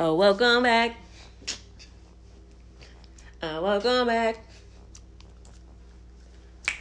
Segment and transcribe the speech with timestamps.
[0.00, 0.96] Oh, welcome back.
[3.40, 4.38] Oh, welcome back.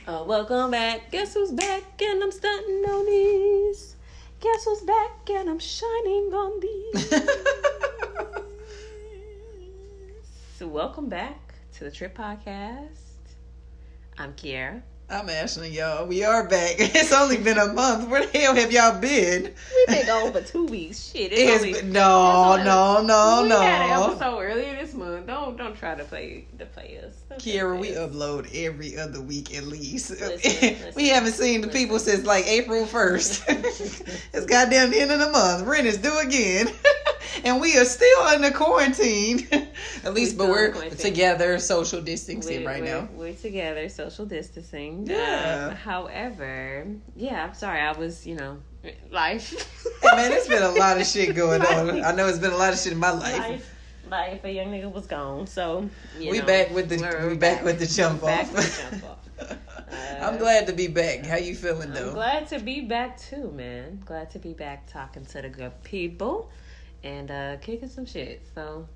[0.08, 1.12] Oh, welcome back.
[1.12, 3.98] Guess who's back and I'm stunting on these.
[4.40, 7.10] Guess who's back and I'm shining on these.
[10.58, 12.98] so, welcome back to the Trip Podcast.
[14.18, 14.82] I'm Kiara.
[15.10, 16.08] I'm Ashley, y'all.
[16.08, 16.76] We are back.
[16.80, 18.08] It's only been a month.
[18.10, 19.44] Where the hell have y'all been?
[19.44, 21.12] We've been gone for two weeks.
[21.12, 23.62] Shit, it's It's only, been- no, it's no, no, we no.
[23.62, 25.28] had an episode earlier this month.
[25.28, 27.14] Don't don't try to play to play us.
[27.30, 28.10] Don't Kiara, we us.
[28.10, 30.10] upload every other week at least.
[30.20, 34.24] Listen, we haven't seen the people since like April 1st.
[34.34, 35.68] it's goddamn the end of the month.
[35.68, 36.68] Rent is due again.
[37.44, 39.48] And we are still under quarantine.
[40.04, 40.98] at least, but we're quarantine.
[40.98, 43.10] together, social distancing We're, right we're, now.
[43.14, 45.08] we're together, social distancing.
[45.08, 45.70] Yeah.
[45.70, 47.80] Um, however, yeah, I'm sorry.
[47.80, 48.58] I was, you know,
[49.12, 49.52] life.
[50.02, 52.04] Hey, man, it's been a lot of shit going on.
[52.04, 53.38] I know it's been a lot of shit in my life.
[53.38, 53.76] life,
[54.10, 54.44] life.
[54.44, 55.90] A young nigga was gone, so
[56.20, 58.54] you we know, back with the we're we back, with the jump back off.
[58.54, 59.20] with the jump off.
[60.22, 61.26] I'm glad to be back.
[61.26, 62.14] How you feeling I'm though?
[62.14, 64.02] glad to be back too, man.
[64.06, 66.50] Glad to be back talking to the good people
[67.04, 68.42] and uh kicking some shit.
[68.54, 68.88] So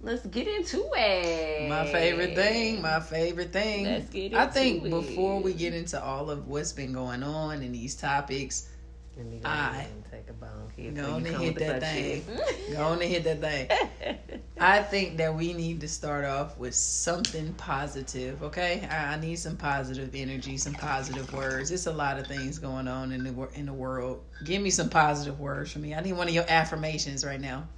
[0.00, 1.68] let's get into it.
[1.68, 3.84] My favorite thing, my favorite thing.
[3.84, 7.22] Let's get into I think into before we get into all of what's been going
[7.22, 8.68] on and these topics,
[9.16, 11.80] Let me go I- ahead and take a bone go on you and hit that
[11.80, 12.24] thing.
[12.72, 14.20] go on and hit that thing.
[14.60, 18.86] I think that we need to start off with something positive, okay?
[18.90, 21.70] I, I need some positive energy, some positive words.
[21.70, 24.22] It's a lot of things going on in the in the world.
[24.44, 25.94] Give me some positive words for me.
[25.94, 27.68] I need one of your affirmations right now.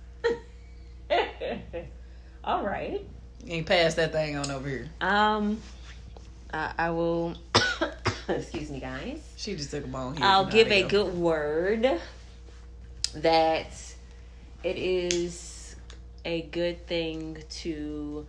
[2.45, 3.05] All right.
[3.49, 4.89] And pass that thing on over here.
[5.01, 5.61] Um,
[6.53, 7.37] I, I will.
[8.29, 9.21] excuse me, guys.
[9.37, 10.25] She just took a bone here.
[10.25, 12.01] I'll give a good word
[13.15, 13.95] that
[14.65, 15.77] it is
[16.25, 18.27] a good thing to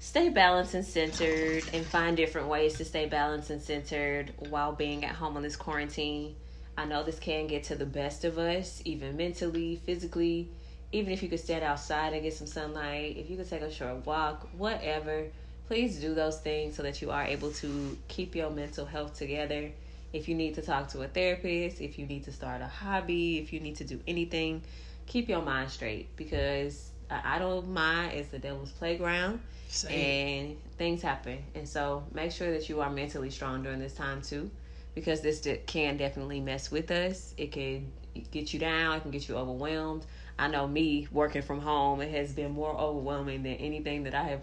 [0.00, 5.04] stay balanced and centered and find different ways to stay balanced and centered while being
[5.04, 6.34] at home on this quarantine.
[6.76, 10.48] I know this can get to the best of us, even mentally, physically.
[10.92, 13.72] Even if you could stand outside and get some sunlight, if you could take a
[13.72, 15.26] short walk, whatever,
[15.66, 19.70] please do those things so that you are able to keep your mental health together.
[20.12, 23.38] If you need to talk to a therapist, if you need to start a hobby,
[23.38, 24.62] if you need to do anything,
[25.06, 29.90] keep your mind straight because an idle mind is the devil's playground it.
[29.90, 31.38] and things happen.
[31.54, 34.50] And so make sure that you are mentally strong during this time too,
[34.94, 37.34] because this can definitely mess with us.
[37.36, 37.90] It can
[38.30, 38.96] get you down.
[38.96, 40.06] It can get you overwhelmed.
[40.38, 44.24] I know me working from home, it has been more overwhelming than anything that I
[44.24, 44.40] have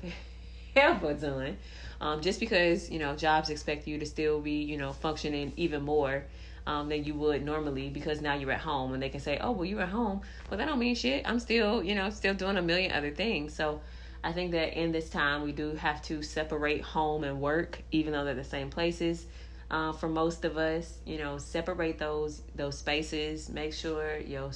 [0.82, 1.58] ever done.
[2.02, 5.84] Um, just because you know jobs expect you to still be you know functioning even
[5.84, 6.26] more
[6.68, 9.52] um, than you would normally because now you're at home and they can say, oh
[9.52, 11.28] well you're at home, but that don't mean shit.
[11.28, 13.54] I'm still you know still doing a million other things.
[13.54, 13.82] So
[14.24, 18.14] I think that in this time we do have to separate home and work, even
[18.14, 19.26] though they're the same places.
[19.70, 23.50] Uh, for most of us, you know, separate those those spaces.
[23.50, 24.52] Make sure your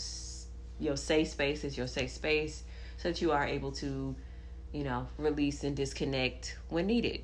[0.79, 2.63] your safe space is your safe space,
[2.97, 4.15] so that you are able to,
[4.73, 7.21] you know, release and disconnect when needed,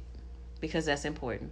[0.59, 1.51] because that's important.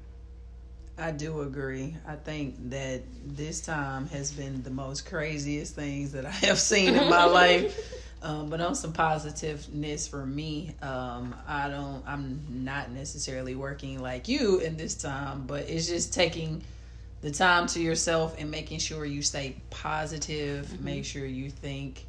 [0.97, 1.95] I do agree.
[2.07, 6.95] I think that this time has been the most craziest things that I have seen
[6.95, 7.97] in my life.
[8.23, 12.03] Um, but on some positiveness for me, um, I don't.
[12.05, 16.61] I'm not necessarily working like you in this time, but it's just taking
[17.21, 20.83] the time to yourself and making sure you stay positive.
[20.83, 22.05] Make sure you think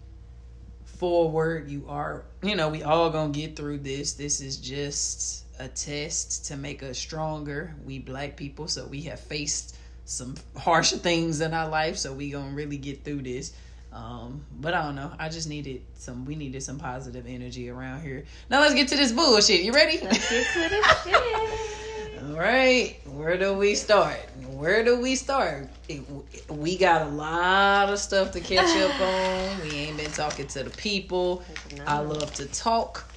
[1.03, 1.69] forward.
[1.69, 4.13] You are, you know, we all gonna get through this.
[4.13, 7.75] This is just a test to make us stronger.
[7.85, 12.31] We black people, so we have faced some harsher things in our life, so we
[12.31, 13.53] gonna really get through this.
[13.93, 15.11] Um, but I don't know.
[15.19, 16.25] I just needed some.
[16.25, 18.23] We needed some positive energy around here.
[18.49, 19.63] Now let's get to this bullshit.
[19.63, 19.99] You ready?
[20.01, 21.89] Let's get to the shit.
[22.23, 24.17] All right, where do we start?
[24.51, 25.69] Where do we start?
[25.89, 26.03] It-
[26.49, 29.61] We got a lot of stuff to catch up on.
[29.69, 31.43] We ain't been talking to the people.
[31.87, 33.09] I love to talk.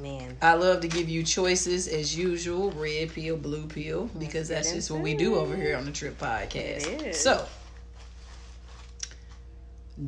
[0.00, 4.72] Man, I love to give you choices as usual red pill, blue pill, because that's
[4.72, 7.14] just what we do over here on the Trip Podcast.
[7.14, 7.44] So,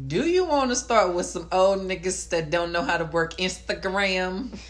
[0.07, 3.37] do you want to start with some old niggas that don't know how to work
[3.39, 4.57] Instagram?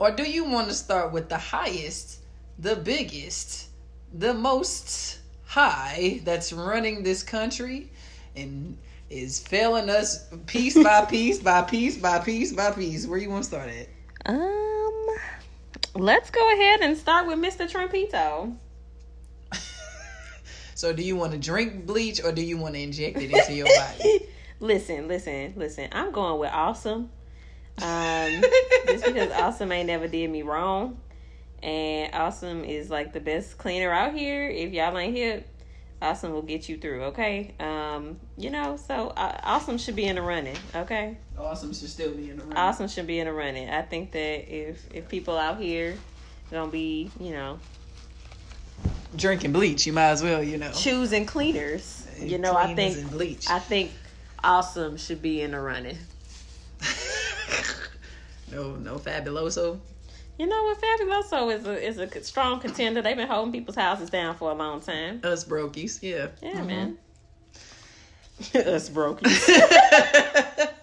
[0.00, 2.20] Or do you want to start with the highest,
[2.58, 3.68] the biggest,
[4.14, 7.90] the most high that's running this country
[8.34, 8.78] and
[9.10, 13.06] is failing us piece by piece by piece by piece by piece?
[13.06, 13.88] Where you want to start at?
[14.24, 15.06] um,
[15.94, 17.70] let's go ahead and start with Mr.
[17.70, 18.56] Trumpito.
[20.74, 23.52] So, do you want to drink bleach or do you want to inject it into
[23.52, 24.26] your body?
[24.60, 25.90] listen, listen, listen.
[25.92, 27.10] I'm going with awesome.
[27.82, 28.42] Um,
[28.86, 30.98] just because awesome ain't never did me wrong,
[31.62, 34.48] and awesome is like the best cleaner out here.
[34.48, 35.48] If y'all ain't hip,
[36.02, 37.04] awesome will get you through.
[37.04, 40.56] Okay, um, you know, so uh, awesome should be in the running.
[40.74, 42.52] Okay, Awesome should still be in the room.
[42.56, 43.70] awesome should be in the running.
[43.70, 45.96] I think that if if people out here
[46.50, 47.58] gonna be, you know,
[49.16, 50.70] Drinking bleach, you might as well, you know.
[50.72, 53.48] choosing cleaners, you know, I think bleach.
[53.50, 53.90] I think
[54.42, 55.98] awesome should be in the running.
[58.52, 59.78] no, no fabuloso.
[60.38, 60.80] You know what?
[60.80, 63.02] Fabuloso is a is a strong contender.
[63.02, 65.20] They've been holding people's houses down for a long time.
[65.22, 66.28] Us brokies, yeah.
[66.42, 66.66] Yeah, mm-hmm.
[66.66, 66.98] man.
[68.54, 69.20] Us broke.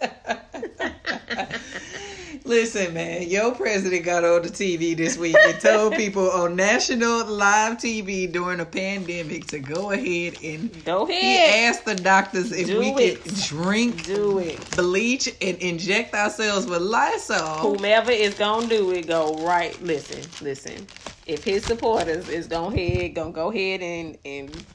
[2.48, 7.26] Listen, man, your president got on the TV this week and told people on national
[7.26, 11.22] live TV during a pandemic to go ahead and Go ahead.
[11.22, 13.22] he asked the doctors if Do we it.
[13.22, 14.66] could drink Do it.
[14.78, 17.58] bleach and inject ourselves with Lysol.
[17.76, 19.80] Whomever is gonna do it, go right.
[19.84, 20.88] Listen, listen.
[21.26, 24.66] If his supporters is gonna head, gonna go ahead and and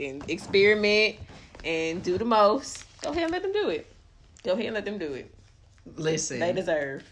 [0.00, 1.16] and experiment
[1.62, 3.86] and do the most, go ahead and let them do it.
[4.44, 5.34] Go ahead and let them do it.
[5.96, 7.02] Listen, They deserve.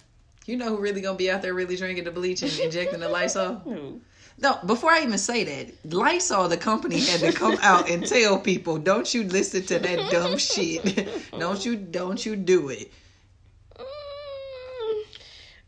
[0.46, 3.08] You know who really gonna be out there really drinking the bleach and injecting the
[3.08, 3.62] Lysol?
[3.68, 4.00] Ooh.
[4.38, 8.38] No, before I even say that, Lysol, the company, had to come out and tell
[8.38, 11.08] people, "Don't you listen to that dumb shit.
[11.38, 12.92] don't you, don't you do it."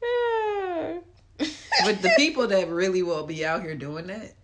[0.02, 1.02] Mm.
[1.84, 4.34] But the people that really will be out here doing that,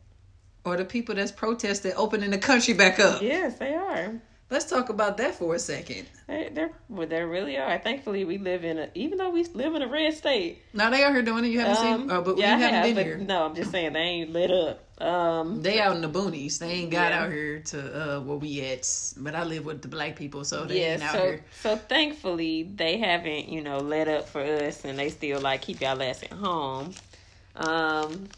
[0.64, 3.20] or the people that's protesting opening the country back up.
[3.22, 4.14] yes, they are.
[4.50, 6.06] Let's talk about that for a second.
[6.26, 7.78] They, they're, well, they really are.
[7.78, 10.62] Thankfully, we live in a, even though we live in a red state.
[10.72, 11.48] Now they out here doing it.
[11.48, 13.18] You haven't Um, seen, oh, but yeah, I haven't have, been but here.
[13.18, 15.02] No, I'm just saying they ain't lit up.
[15.02, 16.58] Um, They out in the boonies.
[16.58, 17.22] They ain't got Yeah.
[17.24, 18.88] out here to uh where we at.
[19.16, 21.44] But I live with the black people, so they yeah, ain't out so here.
[21.62, 25.80] so thankfully they haven't you know let up for us, and they still like keep
[25.80, 26.92] y'all ass at home.
[27.56, 28.28] Um,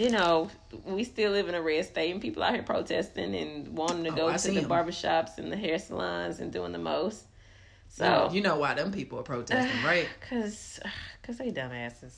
[0.00, 0.48] you know,
[0.86, 4.10] we still live in a red state, and people out here protesting and wanting to
[4.10, 4.68] Oh, go I to the the 'em.
[4.70, 7.24] barbershops and the hair salons and doing the most.
[7.88, 10.08] So, Well, you know why them people are protesting, right?
[10.28, 10.80] cause,
[11.22, 12.14] cause they dumbasses.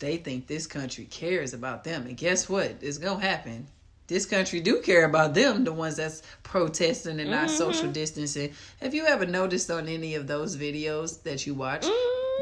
[0.00, 2.76] They think this country cares about them, and guess what?
[2.80, 3.68] It's gonna happen.
[4.08, 7.58] This country do care about them, the ones that's protesting and not Mhm.
[7.58, 8.54] social distancing.
[8.80, 11.82] Have you ever noticed on any of those videos that you watch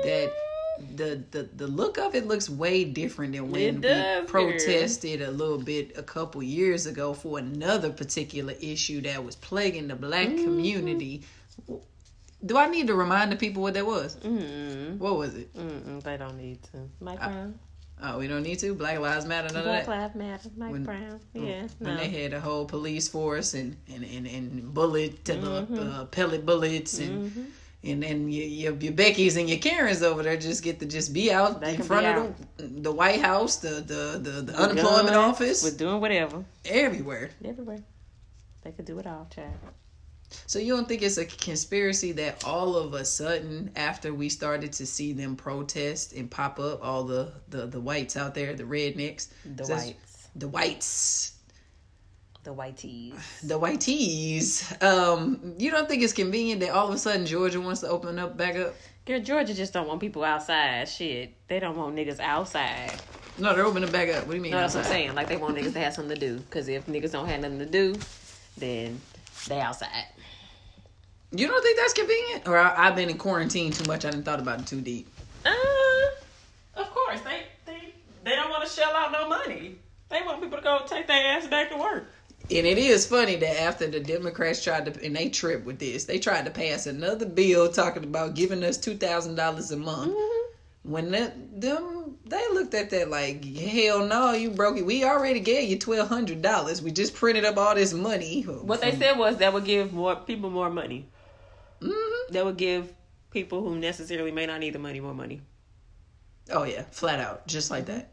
[0.04, 0.32] that
[0.94, 5.58] the the the look of it looks way different than when we protested a little
[5.58, 10.44] bit a couple years ago for another particular issue that was plaguing the black Mm-hmm.
[10.44, 11.22] community.
[12.44, 14.16] Do I need to remind the people what that was?
[14.16, 14.98] Mm-mm.
[14.98, 15.52] What was it?
[15.54, 16.02] Mm-mm.
[16.02, 16.88] They don't need to.
[17.00, 17.58] Mike I- Brown.
[18.02, 18.74] Oh, we don't need to.
[18.74, 19.48] Black Lives Matter.
[19.54, 19.98] None Black of that.
[20.02, 20.50] Lives Matter.
[20.56, 21.18] Mike When- Brown.
[21.32, 21.66] Yeah.
[21.78, 21.96] When no.
[21.96, 25.74] they had a whole police force and and and, and bullet Mhm.
[25.74, 27.30] the uh, pellet bullets and.
[27.32, 27.46] Mhm.
[27.86, 31.12] And then your, your your Becky's and your Karens over there just get to just
[31.12, 35.08] be out They in front of the, the White House, the the the, the unemployment
[35.14, 36.44] Guns, office, With doing whatever.
[36.64, 37.30] everywhere.
[37.44, 37.78] Everywhere.
[38.62, 39.52] They could do it all, child.
[40.46, 44.72] So you don't think it's a conspiracy that all of a sudden, after we started
[44.72, 48.64] to see them protest and pop up, all the the, the whites out there, the
[48.64, 50.28] rednecks, The whites.
[50.34, 51.35] the whites,
[52.46, 53.40] The whiteys.
[53.42, 54.80] the whiteys.
[54.80, 58.20] Um, you don't think it's convenient that all of a sudden Georgia wants to open
[58.20, 58.76] up back up?
[59.04, 60.88] Girl, Georgia just don't want people outside.
[60.88, 61.34] Shit.
[61.48, 63.00] They don't want niggas outside.
[63.36, 64.26] No, they're opening back up.
[64.26, 64.52] What do you mean?
[64.52, 65.14] No, that's what I'm saying.
[65.16, 66.40] Like they want niggas to have something to do.
[66.50, 67.96] Cause if niggas don't have nothing to do,
[68.56, 69.00] then
[69.48, 70.06] they outside.
[71.32, 72.46] You don't think that's convenient?
[72.46, 74.04] Or I, I've been in quarantine too much.
[74.04, 75.08] I didn't thought about it too deep.
[75.44, 75.50] Uh,
[76.76, 77.20] of course.
[77.22, 77.92] They they
[78.22, 79.78] they don't want to shell out no money.
[80.08, 82.06] They want people to go take their ass back to work.
[82.48, 86.04] And it is funny that after the Democrats tried to, and they tripped with this,
[86.04, 90.12] they tried to pass another bill talking about giving us two thousand dollars a month.
[90.12, 90.90] Mm-hmm.
[90.90, 94.86] When that them, they looked at that like, hell no, you broke it.
[94.86, 96.80] We already gave you twelve hundred dollars.
[96.80, 98.42] We just printed up all this money.
[98.42, 101.08] What they said was that would give more people more money.
[101.82, 102.92] hmm That would give
[103.32, 105.40] people who necessarily may not need the money more money.
[106.52, 108.12] Oh yeah, flat out, just like that.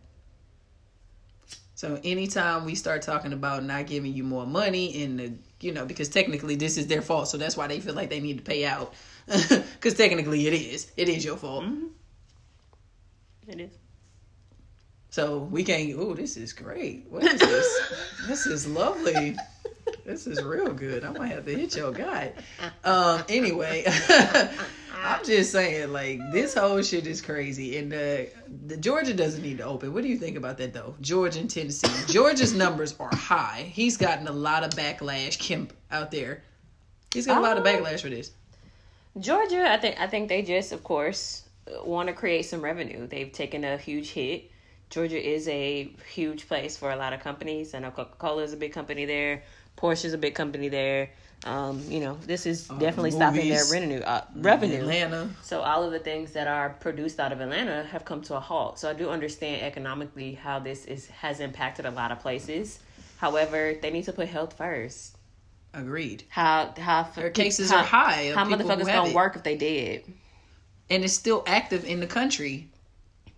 [1.75, 5.86] So anytime we start talking about not giving you more money and the, you know,
[5.86, 8.44] because technically this is their fault, so that's why they feel like they need to
[8.44, 8.94] pay out.
[9.84, 11.65] Because technically it is, it is your fault.
[11.65, 11.88] Mm-hmm.
[13.48, 13.72] It is.
[15.10, 15.94] So we can't.
[15.98, 17.06] Oh, this is great.
[17.10, 17.94] What is this?
[18.27, 19.36] this is lovely.
[20.06, 21.03] This is real good.
[21.03, 22.34] I might have to hit your guy.
[22.84, 23.24] Um.
[23.30, 23.86] Anyway,
[25.03, 28.29] I'm just saying, like this whole shit is crazy, and the
[28.67, 29.93] the Georgia doesn't need to open.
[29.93, 30.95] What do you think about that, though?
[31.01, 31.88] Georgia and Tennessee.
[32.12, 33.69] Georgia's numbers are high.
[33.74, 35.38] He's gotten a lot of backlash.
[35.39, 36.43] Kemp out there.
[37.13, 37.69] He's got a lot of Oh.
[37.69, 38.31] backlash for this.
[39.19, 41.43] Georgia, I think I think they just, of course,
[41.86, 43.05] want to create some revenue.
[43.07, 44.50] They've taken a huge hit.
[44.89, 47.74] Georgia is a huge place for a lot of companies.
[47.74, 49.43] I know Coca Cola is a big company there.
[49.77, 51.10] Porsche is a big company there.
[51.45, 54.00] Um, you know, this is definitely stopping their revenue.
[54.00, 54.77] Uh, revenue.
[54.79, 55.29] Atlanta.
[55.41, 58.39] So all of the things that are produced out of Atlanta have come to a
[58.39, 58.79] halt.
[58.79, 62.79] So I do understand economically how this is has impacted a lot of places.
[63.17, 65.17] However, they need to put health first.
[65.73, 66.23] Agreed.
[66.29, 68.31] How how Their cases how, are high.
[68.33, 69.15] How motherfuckers gonna it.
[69.15, 70.05] work if they did?
[70.89, 72.69] And it's still active in the country.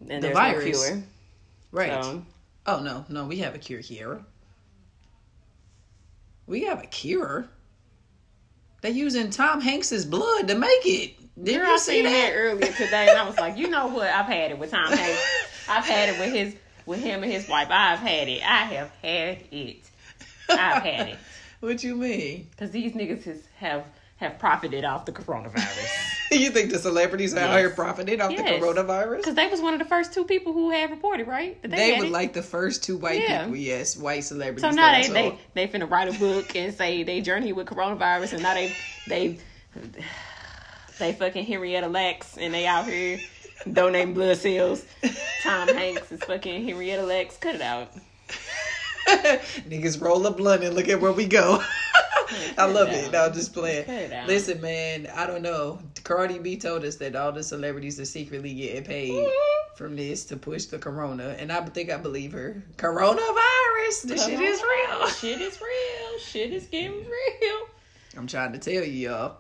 [0.02, 0.66] And The there's virus.
[0.82, 1.04] no cure.
[1.72, 2.04] Right.
[2.04, 2.24] So,
[2.68, 4.22] Oh no, no, we have a cure here.
[6.48, 7.48] We have a cure.
[8.86, 11.16] They using Tom Hanks's blood to make it.
[11.44, 12.34] Did you I see that that?
[12.36, 14.08] earlier today, and I was like, you know what?
[14.08, 15.68] I've had it with Tom Hanks.
[15.68, 17.70] I've had it with his with him and his wife.
[17.72, 18.44] I've had it.
[18.44, 19.90] I have had it.
[20.48, 21.18] I've had it.
[21.62, 22.46] What you mean?
[22.52, 23.86] Because these niggas has, have
[24.18, 26.15] have profited off the coronavirus.
[26.32, 27.60] you think the celebrities out Yes.
[27.60, 28.60] here profiting off Yes.
[28.60, 29.18] the coronavirus?
[29.18, 31.62] Because they was one of the first two people who had reported, right?
[31.62, 33.44] That They had were like the first two white Yeah.
[33.44, 34.62] people, yes, white celebrities.
[34.62, 38.34] So now they, they they finna write a book and say they journey with coronavirus,
[38.34, 38.74] and now they
[39.08, 39.38] they
[41.00, 43.20] they fucking Henrietta Lacks, and they out here
[43.72, 44.86] donating blood cells.
[45.44, 47.38] Tom Hanks is fucking Henrietta Lacks.
[47.38, 47.92] Cut it out.
[49.70, 51.62] Niggas roll a blunt and look at where we go.
[52.58, 53.12] I love it.
[53.12, 53.86] No, I'm just playing.
[54.26, 55.80] Listen, man, I don't know.
[56.04, 59.76] Cardi B told us that all the celebrities are secretly getting paid mm-hmm.
[59.76, 62.64] from this to push the corona, and I think I believe her.
[62.78, 65.08] Coronavirus, the shit is real.
[65.10, 66.20] Shit is real.
[66.20, 67.68] Shit is getting real.
[68.18, 69.38] I'm trying to tell you, y'all.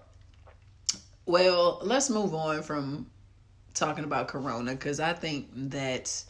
[1.26, 3.08] Well, let's move on from
[3.74, 6.24] talking about corona because I think that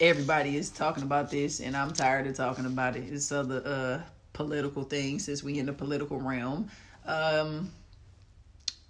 [0.00, 3.04] everybody is talking about this, and I'm tired of talking about it.
[3.10, 6.68] It's other uh, political things since we in the political realm.
[7.06, 7.70] Um,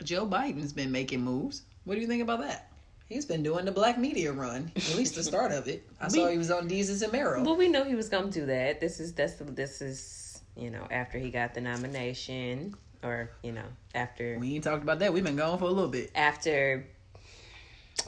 [0.03, 1.63] Joe Biden's been making moves.
[1.85, 2.71] What do you think about that?
[3.09, 5.89] He's been doing the black media run, at least the start of it.
[6.01, 7.43] I saw he was on Desus and Mero.
[7.45, 8.81] Well, we know he was gonna do that.
[8.81, 13.53] This is that's the, this is you know after he got the nomination, or you
[13.53, 13.63] know
[13.95, 15.13] after We ain't talked about that.
[15.13, 16.11] We've been gone for a little bit.
[16.17, 16.85] after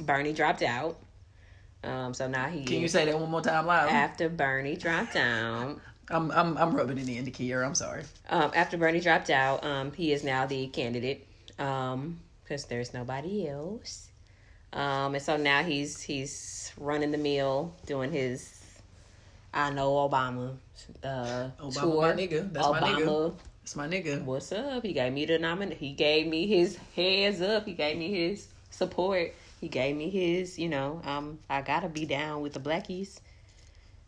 [0.00, 0.98] Bernie dropped out.
[1.84, 3.88] Um, so now he Can you say that one more time loud?
[3.88, 5.78] after Bernie dropped out.
[6.10, 7.52] I'm I'm I'm rubbing it in the.
[7.54, 8.02] I'm sorry.
[8.30, 11.26] Um, after Bernie dropped out, um, he is now the candidate.
[11.58, 12.18] Um,
[12.48, 14.08] because there's nobody else.
[14.72, 18.62] Um, and so now he's he's running the mill, doing his
[19.52, 20.56] I know Obama
[21.04, 22.02] uh Obama, tour.
[22.02, 22.52] my nigga.
[22.52, 23.04] That's my nigga.
[23.06, 24.24] Obama, That's my nigga.
[24.24, 24.82] what's up?
[24.84, 25.74] He gave me the nomin.
[25.74, 27.66] He gave me his heads up.
[27.66, 29.34] He gave me his support.
[29.60, 33.18] He gave me his, you know, um, I gotta be down with the blackies.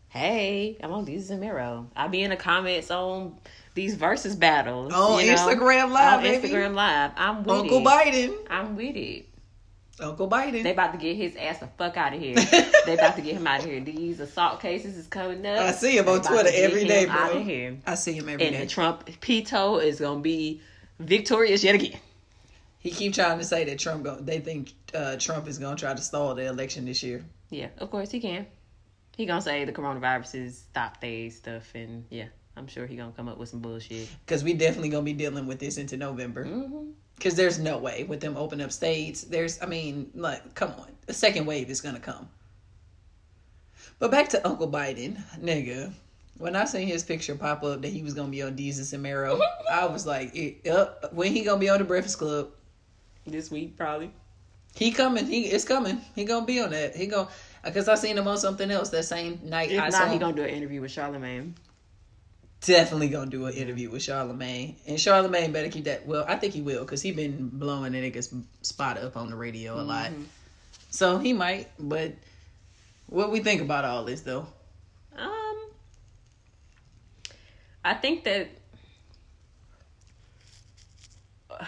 [0.09, 1.87] Hey, I'm on Desus and Mero.
[1.95, 3.37] I be in the comments on
[3.75, 6.47] these versus battles On you know, Instagram Live, On baby.
[6.49, 7.83] Instagram Live, I'm with Uncle it.
[7.85, 8.37] Biden.
[8.49, 9.25] I'm with it.
[10.01, 10.63] Uncle Biden.
[10.63, 12.35] They about to get his ass the fuck out of here.
[12.85, 13.79] they about to get him out of here.
[13.79, 15.59] These assault cases is coming up.
[15.59, 17.39] I see him on Twitter every day, day, Out bro.
[17.39, 17.77] of here.
[17.85, 18.61] I see him every And day.
[18.63, 20.59] the Trump Pito is gonna be
[20.99, 21.99] victorious yet again.
[22.79, 24.03] He keep trying to say that Trump.
[24.03, 27.23] Go, they think uh, Trump is gonna try to stall the election this year.
[27.49, 28.47] Yeah, of course he can.
[29.17, 33.11] He gonna say the coronavirus is stop they stuff, and yeah, I'm sure he gonna
[33.11, 34.07] come up with some bullshit.
[34.25, 36.45] Because we definitely gonna be dealing with this into November.
[36.45, 39.23] hmm Because there's no way with them open up states.
[39.23, 42.29] There's, I mean, like, come on, the second wave is gonna come.
[43.99, 45.93] But back to Uncle Biden, nigga.
[46.37, 49.03] When I seen his picture pop up that he was gonna be on Desus and
[49.03, 49.39] Mero,
[49.71, 52.49] I was like, it, uh, when he gonna be on the Breakfast Club?
[53.27, 54.11] This week probably.
[54.75, 55.25] He coming.
[55.25, 56.01] He it's coming.
[56.15, 56.95] He gonna be on that.
[56.95, 57.27] He gonna
[57.63, 59.71] because I seen him on something else that same night.
[59.71, 60.19] If I not, saw he him.
[60.19, 61.55] gonna do an interview with Charlemagne.
[62.61, 66.05] definitely gonna do an interview with Charlemagne, and Charlemagne better keep that.
[66.05, 69.35] Well, I think he will because he been blowing the niggas spot up on the
[69.35, 70.11] radio a lot.
[70.11, 70.25] Mhm.
[70.89, 71.69] So he might.
[71.79, 72.13] But
[73.07, 74.47] what we think about all this though?
[75.17, 75.57] Um,
[77.83, 78.49] I think that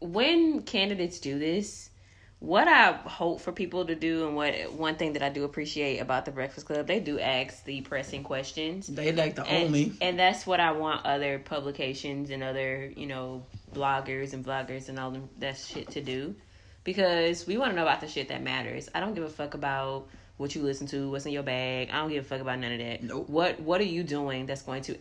[0.00, 1.90] when candidates do this,
[2.38, 5.98] what I hope for people to do, and what one thing that I do appreciate
[5.98, 8.86] about the Breakfast Club, they do ask the pressing questions.
[8.86, 9.92] They like the and, only.
[10.00, 14.98] and that's what I want other publications and other you know bloggers and vloggers and
[14.98, 16.34] all them that shit to do
[16.84, 18.88] because we want to know about the shit that matters.
[18.94, 21.90] I don't give a fuck about what you listen to, what's in your bag.
[21.90, 23.02] I don't give a fuck about none of that.
[23.02, 23.28] Nope.
[23.28, 24.94] What What are you doing that's going to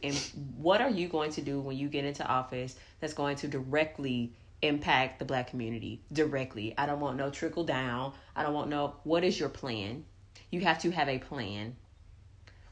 [0.57, 4.31] What are you going to do when you get into office that's going to directly
[4.61, 6.73] impact the black community directly?
[6.77, 8.13] I don't want no trickle down.
[8.35, 8.95] I don't want no.
[9.03, 10.05] What is your plan?
[10.51, 11.75] You have to have a plan.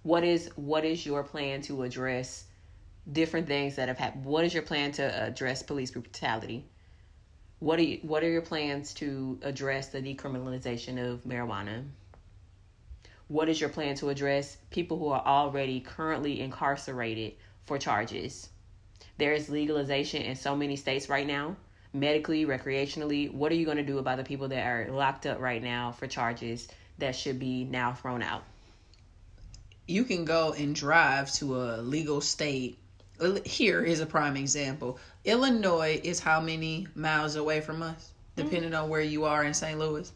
[0.01, 2.45] What is What is your plan to address
[3.11, 4.25] different things that have happened.
[4.25, 6.65] What is your plan to address police brutality?
[7.59, 11.83] What are you, what are your plans to address the decriminalization of marijuana?
[13.27, 17.33] What is your plan to address people who are already currently incarcerated
[17.65, 18.49] for charges?
[19.17, 21.55] There is legalization in so many states right now,
[21.93, 23.31] medically, recreationally.
[23.31, 25.91] What are you going to do about the people that are locked up right now
[25.91, 28.43] for charges that should be now thrown out?
[29.88, 32.77] You can go and drive to a legal state.
[33.45, 35.00] Here is a prime example.
[35.23, 38.83] Illinois is how many miles away from us, depending mm-hmm.
[38.83, 39.77] on where you are in St.
[39.77, 40.12] Louis?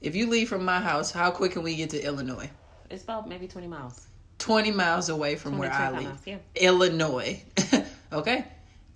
[0.00, 2.50] If you leave from my house, how quick can we get to Illinois?
[2.88, 4.06] It's about maybe 20 miles.
[4.38, 6.04] 20 miles away from where I live.
[6.04, 6.38] Miles, yeah.
[6.54, 7.42] Illinois.
[8.12, 8.44] Okay.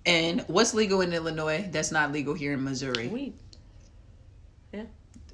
[0.05, 3.07] And what's legal in Illinois that's not legal here in Missouri?
[3.07, 3.33] Weed.
[4.71, 4.83] Yeah.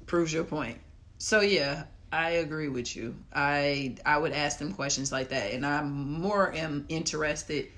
[0.06, 0.78] Proves your point.
[1.18, 3.14] So yeah, I agree with you.
[3.34, 7.68] I I would ask them questions like that, and I'm more am interested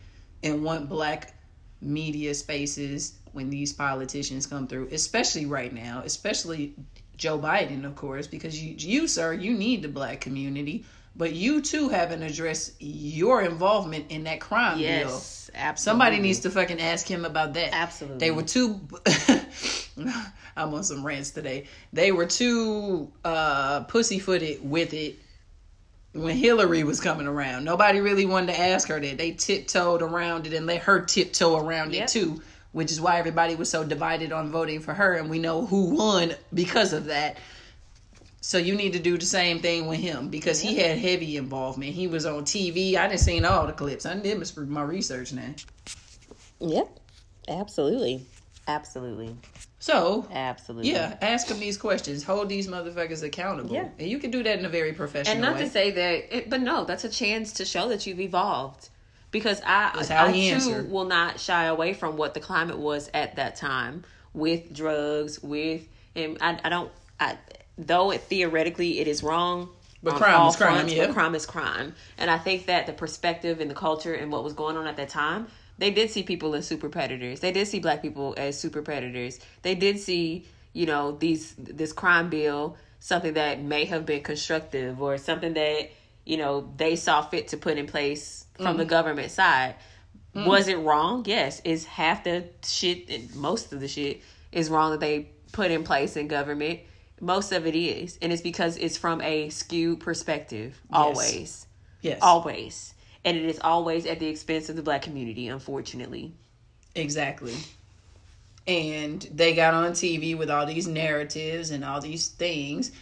[0.42, 1.34] in what black
[1.80, 6.74] media spaces when these politicians come through, especially right now, especially
[7.16, 10.84] Joe Biden, of course, because you you sir, you need the black community,
[11.16, 15.04] but you too haven't addressed your involvement in that crime yes.
[15.04, 15.20] bill
[15.54, 15.90] Absolutely.
[15.90, 17.72] Somebody needs to fucking ask him about that.
[17.72, 18.18] Absolutely.
[18.18, 18.80] They were too.
[20.56, 21.66] I'm on some rants today.
[21.92, 25.16] They were too uh, pussyfooted with it
[26.12, 27.64] when Hillary was coming around.
[27.64, 29.18] Nobody really wanted to ask her that.
[29.18, 32.04] They tiptoed around it and let her tiptoe around yep.
[32.04, 32.42] it too,
[32.72, 35.14] which is why everybody was so divided on voting for her.
[35.14, 37.36] And we know who won because of that.
[38.46, 41.94] So you need to do the same thing with him because he had heavy involvement.
[41.94, 42.94] He was on TV.
[42.94, 44.04] I didn't seen all the clips.
[44.04, 45.54] I did my research now.
[46.60, 47.00] Yep,
[47.48, 48.26] absolutely,
[48.68, 49.34] absolutely.
[49.78, 51.16] So absolutely, yeah.
[51.22, 52.22] Ask them these questions.
[52.22, 53.74] Hold these motherfuckers accountable.
[53.74, 55.36] Yeah, and you can do that in a very professional.
[55.36, 55.40] Way.
[55.40, 55.64] And not way.
[55.64, 58.90] to say that, it, but no, that's a chance to show that you've evolved.
[59.30, 60.90] Because I, I too answered.
[60.90, 65.88] will not shy away from what the climate was at that time with drugs, with
[66.14, 66.92] and I, I don't.
[67.18, 67.38] I,
[67.78, 69.68] though it theoretically it is wrong.
[70.02, 71.06] But crime is crime, yeah.
[71.06, 74.44] But crime is crime, and I think that the perspective and the culture and what
[74.44, 75.46] was going on at that time,
[75.78, 77.40] they did see people as super predators.
[77.40, 79.40] They did see black people as super predators.
[79.62, 85.02] They did see, you know, these this crime bill something that may have been constructive
[85.02, 85.90] or something that
[86.24, 88.78] you know they saw fit to put in place from mm-hmm.
[88.78, 89.74] the government side.
[90.34, 90.48] Mm-hmm.
[90.48, 91.24] Was it wrong?
[91.26, 91.60] Yes.
[91.64, 96.16] Is half the shit, most of the shit, is wrong that they put in place
[96.16, 96.80] in government
[97.20, 98.18] most of it is.
[98.20, 100.80] And it's because it's from a skewed perspective.
[100.90, 100.92] Yes.
[100.92, 101.66] Always.
[102.02, 102.18] Yes.
[102.22, 102.94] Always.
[103.24, 106.34] And it is always at the expense of the black community, unfortunately.
[106.94, 107.54] Exactly.
[108.66, 112.92] And they got on TV with all these narratives and all these things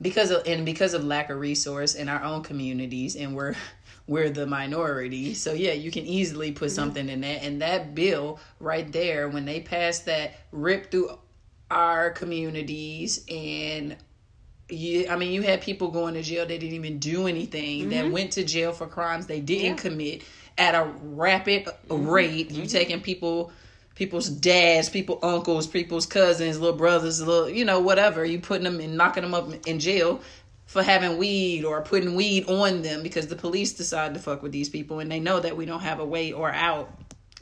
[0.00, 3.54] because of and because of lack of resource in our own communities and we're
[4.06, 5.34] we're the minority.
[5.34, 6.74] So yeah, you can easily put mm-hmm.
[6.74, 7.42] something in that.
[7.42, 11.18] And that bill right there, when they passed that, ripped through
[11.70, 13.96] our communities and
[14.68, 17.90] you I mean you had people going to jail they didn't even do anything mm-hmm.
[17.90, 19.74] that went to jail for crimes they didn't yeah.
[19.76, 20.22] commit
[20.58, 22.08] at a rapid mm-hmm.
[22.08, 22.66] rate you mm-hmm.
[22.66, 23.52] taking people
[23.94, 28.80] people's dads people uncles people's cousins little brothers little you know whatever you putting them
[28.80, 30.20] and knocking them up in jail
[30.66, 34.52] for having weed or putting weed on them because the police decide to fuck with
[34.52, 36.92] these people and they know that we don't have a way or out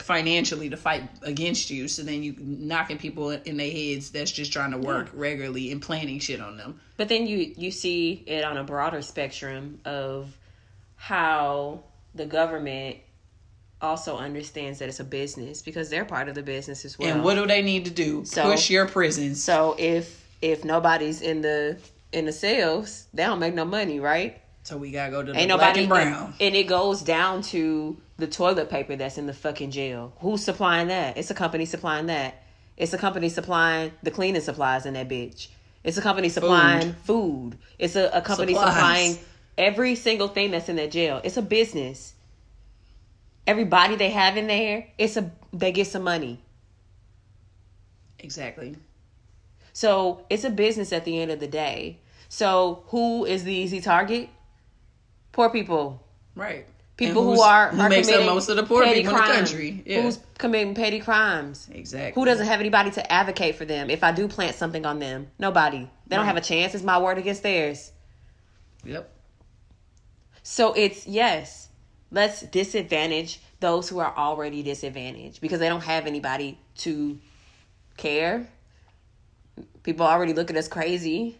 [0.04, 1.88] financially to fight against you.
[1.88, 5.20] So then you knocking people in their heads that's just trying to work yeah.
[5.20, 6.80] regularly and planning shit on them.
[6.96, 10.36] But then you you see it on a broader spectrum of
[10.96, 12.98] how the government
[13.80, 17.10] also understands that it's a business because they're part of the business as well.
[17.10, 18.24] And what do they need to do?
[18.24, 19.42] So, Push your prisons.
[19.42, 21.78] So if if nobody's in the
[22.12, 24.40] in the sales, they don't make no money, right?
[24.64, 26.26] So we gotta go to the Ain't black nobody, and brown.
[26.26, 30.12] And, and it goes down to the toilet paper that's in the fucking jail.
[30.20, 31.16] Who's supplying that?
[31.16, 32.42] It's a company supplying that.
[32.76, 35.48] It's a company supplying the cleaning supplies in that bitch.
[35.82, 37.52] It's a company supplying food.
[37.52, 37.58] food.
[37.78, 38.74] It's a, a company supplies.
[38.74, 39.18] supplying
[39.58, 41.20] every single thing that's in that jail.
[41.24, 42.14] It's a business.
[43.46, 46.40] Everybody they have in there, it's a they get some money.
[48.18, 48.76] Exactly.
[49.72, 51.98] So it's a business at the end of the day.
[52.28, 54.30] So who is the easy target?
[55.32, 56.02] Poor people.
[56.34, 59.34] Right people who are who are makes up most of the poor people crimes, in
[59.34, 59.82] the country.
[59.86, 60.02] Yeah.
[60.02, 61.68] Who's committing petty crimes?
[61.72, 62.20] Exactly.
[62.20, 63.90] Who doesn't have anybody to advocate for them?
[63.90, 65.78] If I do plant something on them, nobody.
[65.78, 66.20] They right.
[66.20, 66.74] don't have a chance.
[66.74, 67.92] It's my word against theirs.
[68.84, 69.10] Yep.
[70.42, 71.68] So it's yes,
[72.10, 77.18] let's disadvantage those who are already disadvantaged because they don't have anybody to
[77.96, 78.46] care.
[79.82, 81.38] People already look at us crazy.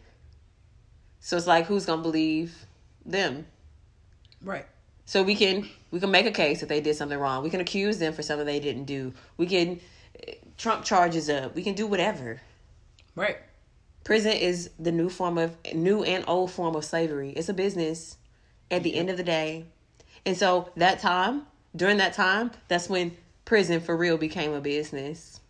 [1.20, 2.66] So it's like who's gonna believe
[3.04, 3.46] them?
[4.42, 4.66] Right.
[5.06, 7.44] So we can We can make a case that they did something wrong.
[7.44, 9.12] We can accuse them for something they didn't do.
[9.36, 9.80] We can
[10.26, 11.54] eh, trump charges up.
[11.54, 12.40] We can do whatever.
[13.14, 13.36] Right.
[14.02, 17.30] Prison is the new form of new and old form of slavery.
[17.30, 18.16] It's a business
[18.70, 19.66] at the end of the day.
[20.26, 25.40] And so that time, during that time, that's when prison for real became a business.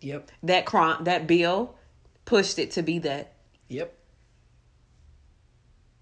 [0.00, 0.30] Yep.
[0.42, 1.74] That crime that bill
[2.24, 3.32] pushed it to be that.
[3.68, 3.97] Yep.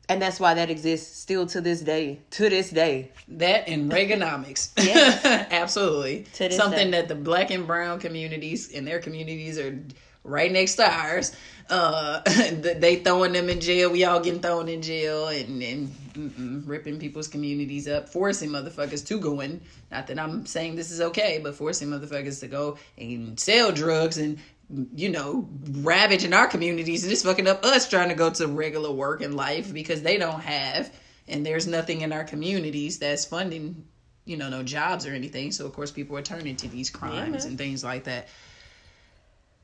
[0.09, 2.21] And that's why that exists still to this day.
[2.31, 3.11] To this day.
[3.29, 4.71] That and Reaganomics.
[4.87, 5.47] Yeah.
[5.51, 6.27] Absolutely.
[6.33, 7.01] Something day.
[7.01, 9.77] that the black and brown communities and their communities are
[10.23, 11.35] right next to ours.
[11.69, 13.91] Uh, they throwing them in jail.
[13.91, 19.19] We all getting thrown in jail and, and ripping people's communities up, forcing motherfuckers to
[19.19, 19.61] go in.
[19.91, 24.19] Not that I'm saying this is okay, but forcing motherfuckers to go and sell drugs
[24.19, 28.47] and you know, ravaging our communities and it's fucking up us trying to go to
[28.49, 30.93] regular work and life because they don't have
[31.29, 33.85] and there's nothing in our communities that's funding,
[34.25, 35.53] you know, no jobs or anything.
[35.53, 37.47] So of course people are turning to these crimes man.
[37.47, 38.29] and things like that.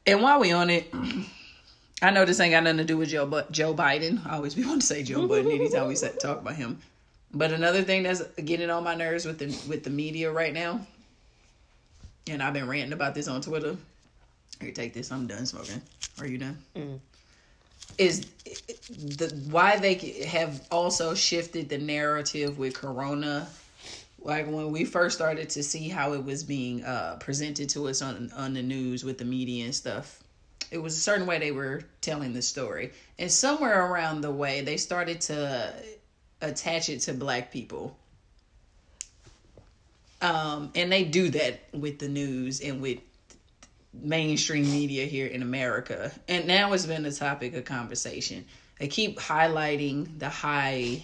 [0.06, 0.92] And while we on it,
[2.02, 4.24] I know this ain't got nothing to do with Joe, but Joe Biden.
[4.26, 6.80] I always be wanting to say Joe Biden anytime we talk about him.
[7.34, 10.86] But another thing that's getting on my nerves with the with the media right now,
[12.28, 13.76] and I've been ranting about this on Twitter.
[14.62, 15.11] Here, take this.
[15.11, 15.83] I'm done smoking.
[16.20, 16.59] Are you done?
[16.77, 17.01] Mm.
[17.98, 18.27] Is
[18.90, 19.94] the why they
[20.27, 23.48] have also shifted the narrative with Corona.
[24.20, 28.01] Like when we first started to see how it was being uh, presented to us
[28.01, 30.22] on on the news with the media and stuff,
[30.70, 34.61] it was a certain way they were telling the story, and somewhere around the way
[34.61, 35.75] they started to
[36.40, 37.96] attach it to black people.
[40.20, 43.01] Um, and they do that with the news and with
[43.92, 46.12] mainstream media here in America.
[46.28, 48.44] And now it's been a topic of conversation.
[48.78, 51.02] They keep highlighting the high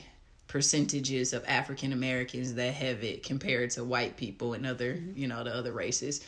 [0.48, 5.18] percentages of African Americans that have it compared to white people and other, mm-hmm.
[5.18, 6.22] you know, the other races.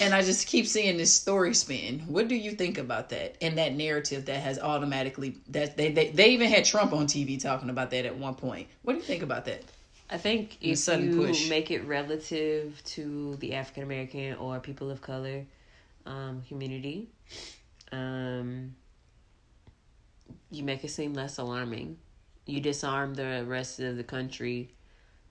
[0.00, 2.00] And I just keep seeing this story spin.
[2.06, 3.36] What do you think about that?
[3.42, 7.38] And that narrative that has automatically that they they, they even had Trump on TV
[7.38, 8.68] talking about that at one point.
[8.82, 9.64] What do you think about that?
[10.08, 11.50] I think if you push.
[11.50, 15.44] make it relative to the African American or people of color
[16.06, 17.08] um, community,
[17.90, 18.74] um,
[20.50, 21.98] you make it seem less alarming.
[22.46, 24.70] You disarm the rest of the country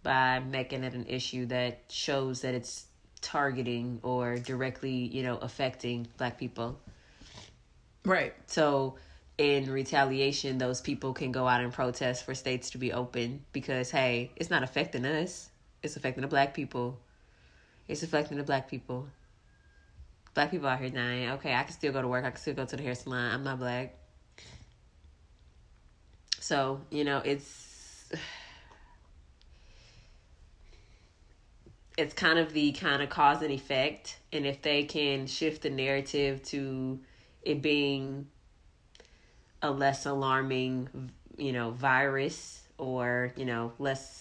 [0.04, 2.86] by making it an issue that shows that it's
[3.22, 6.80] targeting or directly, you know, affecting black people.
[8.04, 8.34] Right.
[8.48, 8.96] So,
[9.38, 13.90] in retaliation, those people can go out and protest for states to be open because,
[13.92, 15.50] hey, it's not affecting us.
[15.84, 17.00] It's affecting the black people.
[17.88, 19.08] It's affecting the black people.
[20.34, 21.30] Black people out here dying.
[21.32, 22.24] Okay, I can still go to work.
[22.24, 23.32] I can still go to the hair salon.
[23.34, 23.96] I'm not black.
[26.40, 28.12] So, you know, it's.
[31.98, 34.18] It's kind of the kind of cause and effect.
[34.32, 37.00] And if they can shift the narrative to
[37.44, 38.28] it being
[39.62, 44.21] a less alarming, you know, virus or, you know, less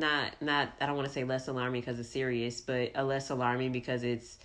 [0.00, 3.30] not not I don't want to say less alarming because it's serious, but a less
[3.30, 4.38] alarming because it's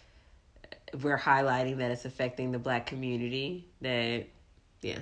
[1.01, 4.25] we're highlighting that it's affecting the black community that
[4.81, 4.99] yeah.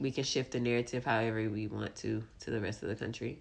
[0.00, 3.40] We can shift the narrative however we want to to the rest of the country.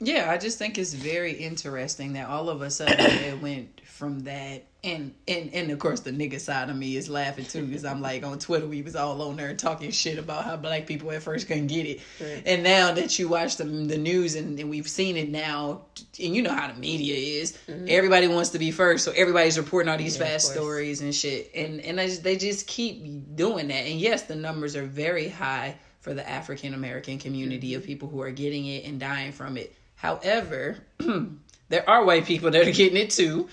[0.00, 4.20] Yeah, I just think it's very interesting that all of a sudden it went from
[4.20, 7.84] that and and and of course the nigga side of me is laughing too because
[7.84, 11.10] I'm like on Twitter we was all on there talking shit about how black people
[11.10, 12.44] at first couldn't get it, Right.
[12.46, 15.86] and now that you watch the the news and, and we've seen it now,
[16.22, 17.58] and you know how the media is,
[17.88, 20.22] everybody wants to be first, so everybody's reporting all these Mm-hmm.
[20.22, 23.98] Yeah, fast stories and shit, and and I just, they just keep doing that, and
[23.98, 27.78] yes, the numbers are very high for the African American community Mm-hmm.
[27.80, 29.74] of people who are getting it and dying from it.
[29.98, 30.78] However,
[31.68, 33.48] there are white people that are getting it too.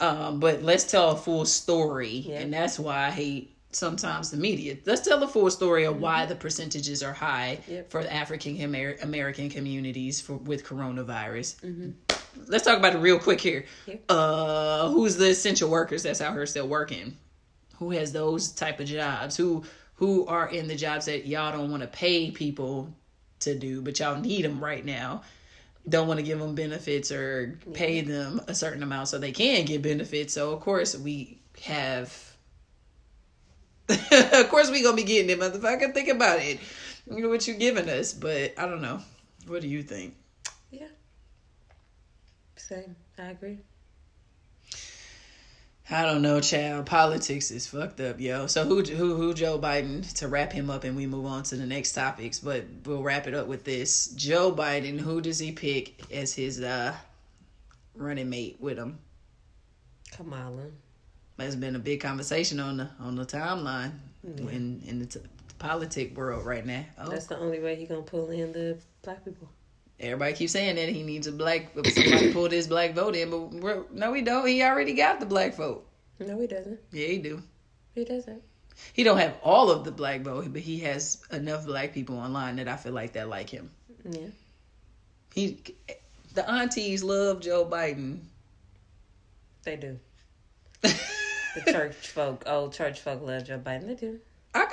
[0.00, 2.40] Um, but let's tell a full story, Yeah.
[2.40, 4.76] and that's why I hate sometimes the media.
[4.84, 7.90] Let's tell the full story of why the percentages are high Yep.
[7.90, 11.94] for the African Amer- American communities for with coronavirus.
[12.48, 13.64] Let's talk about it real quick here.
[14.08, 17.16] Uh, who's the essential workers that's out here still working?
[17.78, 19.36] Who has those type of jobs?
[19.36, 22.92] Who who are in the jobs that y'all don't want to pay people
[23.40, 25.22] to do, but y'all need them right now?
[25.88, 29.64] Don't want to give them benefits or pay them a certain amount so they can
[29.64, 30.34] get benefits.
[30.34, 32.36] So of course we have.
[33.88, 35.92] of course we gonna be getting it, motherfucker.
[35.92, 36.60] Think about it.
[37.10, 39.00] You know what you're giving us, but I don't know.
[39.46, 40.14] What do you think?
[40.70, 40.86] Yeah.
[42.56, 42.94] Same.
[43.18, 43.58] I agree.
[45.92, 46.86] I don't know, child.
[46.86, 48.46] Politics is fucked up, yo.
[48.46, 51.56] So who who who Joe Biden to wrap him up and we move on to
[51.56, 54.08] the next topics, but we'll wrap it up with this.
[54.08, 56.94] Joe Biden, who does he pick as his uh
[57.94, 58.98] running mate with him?
[60.12, 60.68] Kamala.
[61.36, 63.92] There's been a big conversation on the on the timeline
[64.24, 65.20] in in the t-
[65.58, 66.86] politic world right now.
[66.98, 69.50] Oh, That's the only way he gonna pull in the black people.
[70.02, 73.52] Everybody keeps saying that he needs a black somebody pull this black vote in, but
[73.52, 74.46] we're, no, he don't.
[74.46, 75.86] He already got the black vote.
[76.18, 76.78] No, he doesn't.
[76.92, 77.42] Yeah, he do.
[77.94, 78.42] He doesn't.
[78.92, 82.56] He don't have all of the black vote, but he has enough black people online
[82.56, 83.70] that I feel like that like him.
[84.04, 84.28] Yeah.
[85.34, 85.58] He,
[86.34, 88.20] the aunties love Joe Biden.
[89.64, 89.98] They do.
[91.54, 93.86] The church folk, old church folk love Joe Biden.
[93.86, 94.20] They do.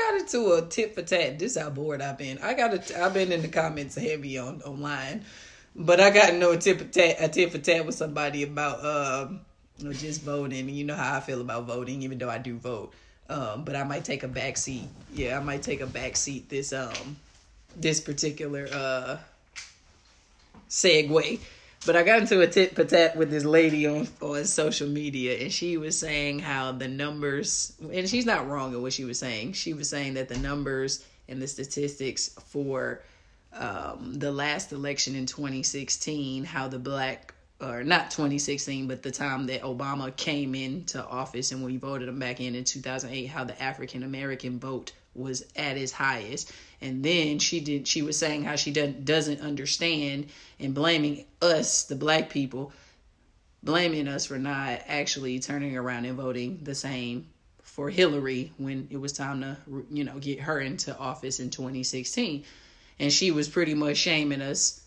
[0.10, 1.38] Got into a tit for tat.
[1.38, 2.40] This how bored I've been.
[2.40, 2.92] I got it.
[2.96, 5.24] I've been in the comments heavy on online,
[5.76, 8.84] but I got into a tit for tat, a tit for tat with somebody about
[8.84, 9.42] um,
[9.84, 10.68] know, just voting.
[10.68, 12.92] You know how I feel about voting, even though I do vote.
[13.30, 14.88] Um, but I might take a back seat.
[15.14, 17.18] Yeah, I might take a back seat this um
[17.76, 19.18] this particular uh
[20.72, 21.40] segue.
[21.86, 25.40] But I got into a tit for tat with this lady on on social media,
[25.40, 29.18] and she was saying how the numbers, and she's not wrong in what she was
[29.18, 29.54] saying.
[29.54, 33.02] She was saying that the numbers and the statistics for
[33.54, 39.46] um, the last election in 2016, how the black or not 2016, but the time
[39.48, 43.44] that Obama came into office and when we voted him back in in 2008, how
[43.44, 46.52] the African American vote was at its highest.
[46.82, 47.88] And then she did.
[47.88, 50.28] She was saying how she doesn't doesn't understand
[50.60, 52.72] and blaming us, the black people,
[53.64, 57.28] blaming us for not actually turning around and voting the same
[57.62, 59.58] for Hillary when it was time to
[59.92, 62.44] you know get her into office in 2016.
[63.00, 64.79] And she was pretty much shaming us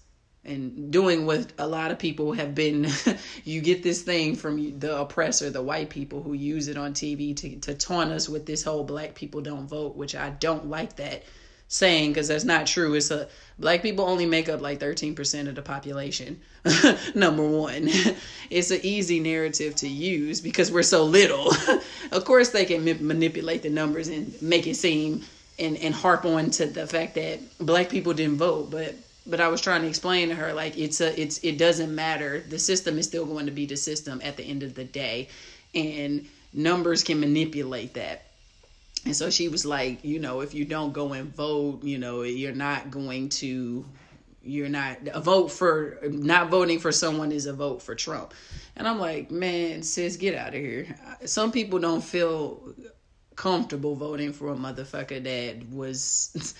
[0.44, 2.88] and doing what a lot of people have been
[3.44, 7.36] you get this thing from the oppressor the white people who use it on tv
[7.36, 10.96] to, to taunt us with this whole black people don't vote which i don't like
[10.96, 11.22] that
[11.72, 12.94] saying because that's not true.
[12.94, 13.28] It's a
[13.58, 16.40] black people only make up like 13% of the population
[17.14, 17.88] number one.
[18.50, 21.50] It's an easy narrative to use because we're so little.
[22.10, 25.24] Of course they can ma- manipulate the numbers and make it seem
[25.58, 28.94] and, and harp on to the fact that black people didn't vote but
[29.26, 32.40] but I was trying to explain to her like it's a it's it doesn't matter.
[32.40, 35.28] The system is still going to be the system at the end of the day,
[35.74, 38.26] and numbers can manipulate that.
[39.04, 42.22] And so she was like, you know, if you don't go and vote, you know,
[42.22, 43.84] you're not going to
[44.44, 48.34] you're not a vote for not voting for someone is a vote for Trump.
[48.76, 50.96] And I'm like, man, sis, get out of here.
[51.26, 52.74] Some people don't feel
[53.36, 56.54] comfortable voting for a motherfucker that was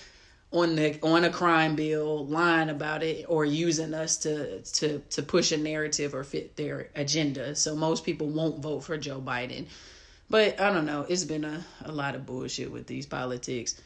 [0.53, 5.23] on the on a crime bill lying about it or using us to to to
[5.23, 9.65] push a narrative or fit their agenda so most people won't vote for joe biden
[10.29, 13.81] but i don't know it's been a, a lot of bullshit with these politics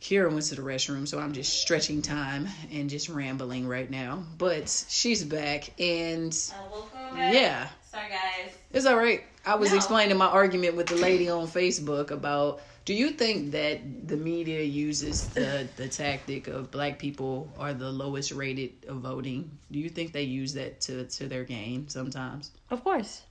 [0.00, 4.24] Kiara went to the restroom, so I'm just stretching time and just rambling right now.
[4.38, 6.32] But she's back, and
[6.72, 8.54] uh, yeah, Sorry, guys.
[8.72, 9.22] it's all right.
[9.44, 9.76] I was No.
[9.76, 14.62] explaining my argument with the lady on Facebook about do you think that the media
[14.62, 19.48] uses the the tactic of black people are the lowest rated of voting?
[19.70, 22.50] Do you think they use that to to their gain sometimes?
[22.68, 23.22] Of course.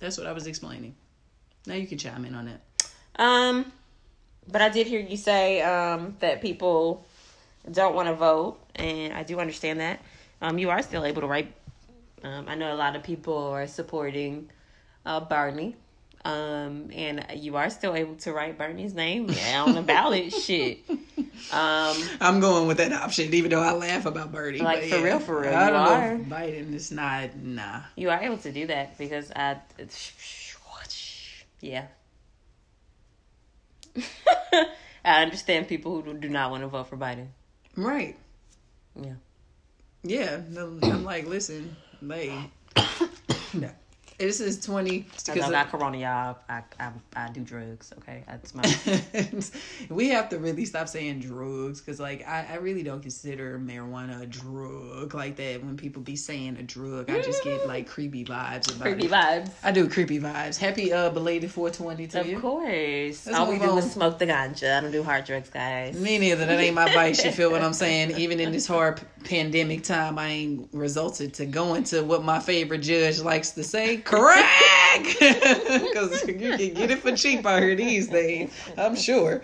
[0.00, 0.96] That's what I was explaining.
[1.68, 2.60] Now you can chime in on that.
[3.14, 3.70] Um,
[4.50, 7.06] but I did hear you say um that people
[7.70, 10.02] don't want to vote, and I do understand that.
[10.42, 11.54] Um, you are still able to write.
[12.24, 14.50] Um, I know a lot of people are supporting
[15.06, 15.76] uh Bernie.
[16.24, 20.32] Um, and you are still able to write Bernie's name on the ballot.
[20.32, 20.80] Shit.
[21.52, 24.60] Um, I'm going with that option, even though I laugh about Bernie.
[24.60, 26.18] Like, for yeah, real, for real, I you don't are.
[26.18, 26.36] know.
[26.36, 27.82] Biden is not nah.
[27.96, 29.58] You are able to do that because I,
[31.60, 31.86] yeah.
[35.04, 37.26] I understand people who do not want to vote for Biden.
[37.76, 38.16] Right.
[39.00, 39.14] Yeah.
[40.02, 42.30] Yeah, I'm like, listen, like,
[43.54, 43.70] no.
[44.18, 45.06] This is twenty.
[45.26, 46.38] because I don't corona, y'all.
[46.48, 47.92] I, I I do drugs.
[47.98, 48.62] Okay, that's my.
[49.90, 54.22] we have to really stop saying drugs because, like, I, I really don't consider marijuana
[54.22, 55.64] a drug like that.
[55.64, 59.10] When people be saying a drug, I just get like creepy vibes about Creepy it.
[59.10, 59.50] vibes.
[59.62, 60.56] I do creepy vibes.
[60.58, 62.36] Happy uh belated 420 to Of you.
[62.36, 63.26] Of course.
[63.26, 63.78] Let's All we do on.
[63.78, 64.78] is smoke the ganja.
[64.78, 65.98] I don't do hard drugs, guys.
[65.98, 66.46] Me neither.
[66.46, 67.24] That ain't my vice.
[67.24, 68.12] You feel what I'm saying?
[68.18, 72.78] Even in this hard pandemic time, I ain't resulted to going to what my favorite
[72.78, 75.04] judge likes to say, crack.
[75.14, 78.52] Because you can get it for cheap out here these days.
[78.78, 79.42] I'm sure.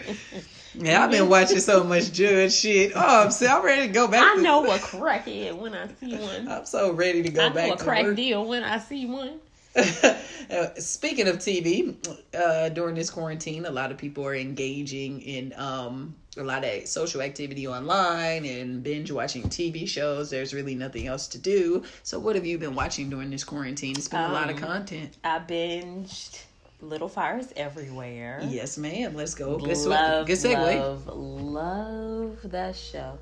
[0.75, 2.93] Yeah, I've been watching so much judge shit.
[2.95, 4.23] Oh, I'm, so, I'm ready to go back.
[4.25, 6.49] I to- know a crackhead when I see one.
[6.49, 9.07] I'm so ready to go I know back a to crack deal when I see
[9.07, 9.41] one.
[10.79, 11.95] Speaking of TV,
[12.35, 16.87] uh, during this quarantine, a lot of people are engaging in um, a lot of
[16.87, 20.29] social activity online and binge watching TV shows.
[20.31, 21.85] There's really nothing else to do.
[22.03, 23.97] So, what have you been watching during this quarantine?
[23.97, 25.17] It's been um, a lot of um, content.
[25.23, 26.43] I binged
[26.81, 28.41] Little Fires Everywhere.
[28.49, 29.15] Yes, ma'am.
[29.15, 29.57] Let's go.
[29.57, 30.81] Good, love, good segue.
[30.81, 33.19] Love, love that show.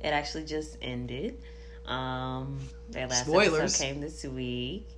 [0.00, 1.40] It actually just ended.
[1.86, 2.58] Um,
[2.90, 3.60] their last Spoilers.
[3.60, 4.88] episode came this week.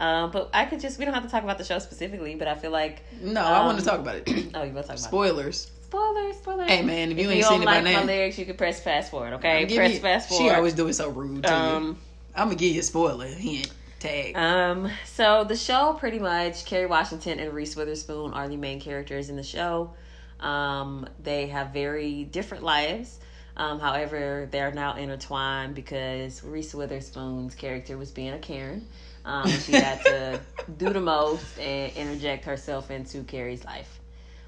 [0.00, 2.46] Um, but I could just we don't have to talk about the show specifically, but
[2.46, 4.28] I feel like no, um, I want to talk about it.
[4.54, 5.64] oh, you want to talk about spoilers?
[5.64, 5.84] It.
[5.86, 6.68] Spoilers, spoilers.
[6.68, 8.56] Hey man, if you if ain't you seen it like by now, lyrics, you can
[8.56, 9.32] press fast forward.
[9.34, 10.50] Okay, press you, fast forward.
[10.50, 11.44] She always do it so rude.
[11.44, 11.96] To um, you.
[12.36, 13.72] I'm gonna give you a spoiler hint.
[13.98, 14.36] Tag.
[14.36, 19.28] Um, so the show pretty much Kerry Washington and Reese Witherspoon are the main characters
[19.28, 19.92] in the show.
[20.38, 23.18] Um, they have very different lives.
[23.56, 28.86] Um, however, they're now intertwined because Reese Witherspoon's character was being a Karen.
[29.28, 30.40] Um, she had to
[30.78, 34.00] do the most and interject herself into Kerry's life.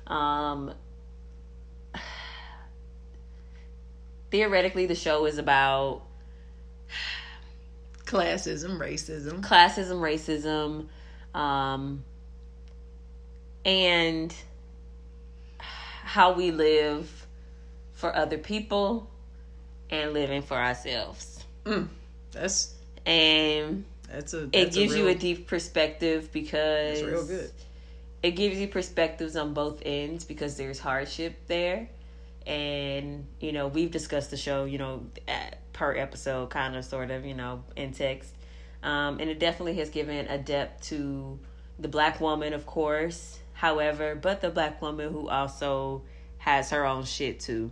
[0.07, 0.73] Um,
[4.31, 6.05] theoretically, the show is about
[8.07, 12.03] classism, racism, classism, racism, um,
[13.67, 14.35] and
[15.59, 17.27] how we live
[17.93, 19.11] for other people
[19.91, 21.45] and living for ourselves.
[21.67, 21.89] Mm,
[22.33, 24.47] that's and that's a.
[24.47, 27.51] That's it gives a real, you a deep perspective because it's real good.
[28.23, 31.89] It gives you perspectives on both ends because there's hardship there,
[32.47, 35.07] and you know we've discussed the show, you know,
[35.73, 38.35] per episode, kind of, sort of, you know, in text,
[38.83, 41.39] um, and it definitely has given a depth to
[41.79, 43.39] the black woman, of course.
[43.55, 46.03] However, but the black woman who also
[46.39, 47.71] has her own shit too.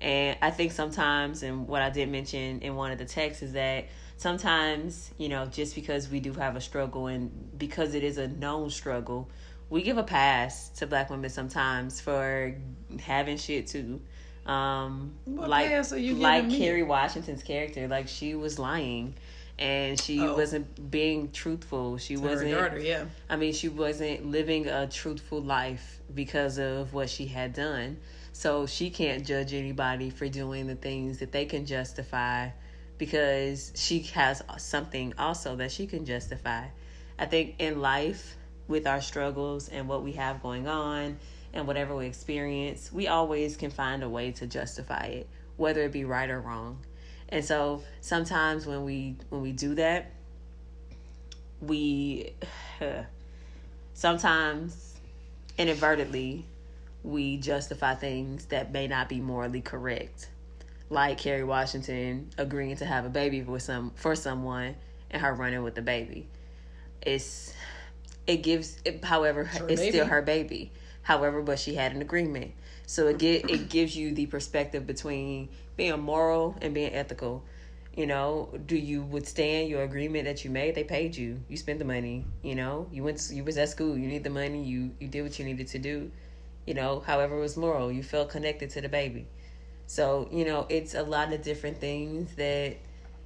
[0.00, 3.52] And I think sometimes, and what I did mention in one of the texts is
[3.52, 3.86] that
[4.22, 8.28] sometimes, you know, just because we do have a struggle and because it is a
[8.28, 9.28] known struggle,
[9.68, 12.54] we give a pass to black women sometimes for
[13.00, 14.00] having shit too.
[14.46, 16.58] Um what like like me?
[16.58, 19.14] Kerry Washington's character, like she was lying
[19.58, 20.36] and she oh.
[20.36, 21.98] wasn't being truthful.
[21.98, 23.04] She to wasn't daughter, yeah.
[23.28, 27.98] I mean, she wasn't living a truthful life because of what she had done.
[28.32, 32.48] So she can't judge anybody for doing the things that they can justify
[33.02, 36.64] because she has something also that she can justify.
[37.18, 38.36] I think in life,
[38.68, 41.18] with our struggles and what we have going on
[41.52, 45.90] and whatever we experience, we always can find a way to justify it, whether it
[45.90, 46.78] be right or wrong.
[47.28, 50.12] And so sometimes when we when we do that,
[51.60, 52.34] we
[53.94, 54.94] sometimes
[55.58, 56.44] inadvertently
[57.02, 60.28] we justify things that may not be morally correct
[60.92, 64.76] like Kerry Washington agreeing to have a baby with some for someone
[65.10, 66.28] and her running with the baby.
[67.00, 67.54] It's
[68.26, 70.70] it gives it, however it's, it's still her baby.
[71.02, 72.52] However, but she had an agreement.
[72.86, 77.42] So it get it gives you the perspective between being moral and being ethical.
[77.96, 80.74] You know, do you withstand your agreement that you made?
[80.74, 81.40] They paid you.
[81.48, 82.24] You spent the money.
[82.42, 83.30] You know, you went.
[83.32, 83.96] You was at school.
[83.96, 84.62] You need the money.
[84.62, 86.10] You you did what you needed to do.
[86.66, 87.90] You know, however it was moral.
[87.90, 89.26] You felt connected to the baby.
[89.86, 92.76] So, you know, it's a lot of different things that,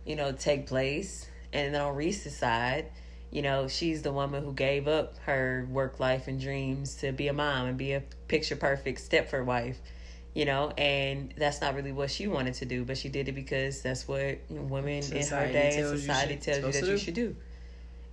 [0.05, 1.29] you know, take place.
[1.53, 2.87] And then on Reese's side,
[3.31, 7.29] you know, she's the woman who gave up her work life and dreams to be
[7.29, 9.79] a mom and be a picture perfect Stepford wife,
[10.35, 13.33] you know, and that's not really what she wanted to do, but she did it
[13.33, 17.15] because that's what women society in her day and society tells you that you should
[17.15, 17.37] do.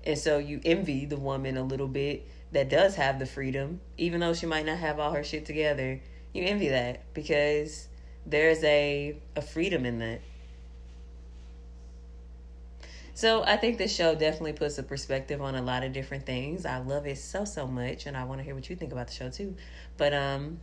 [0.05, 4.19] And so you envy the woman a little bit that does have the freedom, even
[4.19, 6.01] though she might not have all her shit together.
[6.33, 7.87] You envy that because
[8.25, 10.21] there's a a freedom in that.
[13.15, 16.65] So I think this show definitely puts a perspective on a lot of different things.
[16.65, 19.07] I love it so so much, and I want to hear what you think about
[19.07, 19.55] the show too.
[19.97, 20.59] But um,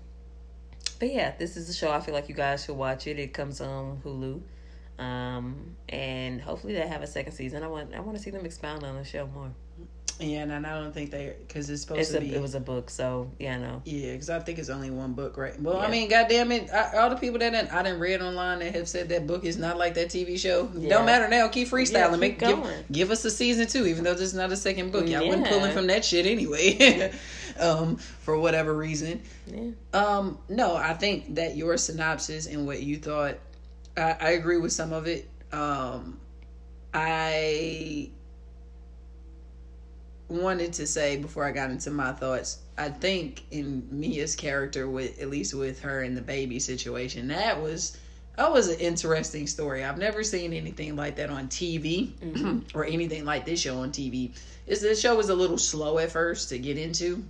[0.99, 3.19] but yeah, this is a show I feel like you guys should watch it.
[3.19, 4.43] It comes on Hulu,
[5.03, 7.63] um, and hopefully they have a second season.
[7.63, 9.53] I want I want to see them expound on the show more.
[10.21, 12.35] Yeah, and I don't think they because it's supposed it's to a, be.
[12.35, 13.81] It was a book, so yeah, no.
[13.85, 15.61] Yeah, because I think it's only one book, right?
[15.61, 15.87] Well, yeah.
[15.87, 18.75] I mean, goddamn it, I, all the people that I, I didn't read online that
[18.75, 20.71] have said that book is not like that TV show.
[20.75, 20.91] Yeah.
[20.91, 21.49] Don't matter now.
[21.49, 21.93] Keep freestyling.
[21.93, 24.57] Yeah, keep Make give, give, us a season two, even though this is not a
[24.57, 25.09] second book.
[25.09, 25.29] Y'all yeah.
[25.29, 27.13] wasn't pulling from that shit anyway,
[27.59, 29.23] um, for whatever reason.
[29.47, 29.71] Yeah.
[29.95, 33.39] Um, no, I think that your synopsis and what you thought,
[33.97, 35.29] I, I agree with some of it.
[35.53, 36.21] Um,
[36.93, 38.11] I
[40.31, 45.21] wanted to say before I got into my thoughts, I think in Mia's character with
[45.21, 47.99] at least with her and the baby situation, that was
[48.37, 49.85] that was an interesting story.
[49.85, 52.79] I've never seen anything like that on TV mm-hmm.
[52.79, 54.35] or anything like this show on TV.
[54.67, 57.25] Is the show was a little slow at first to get into,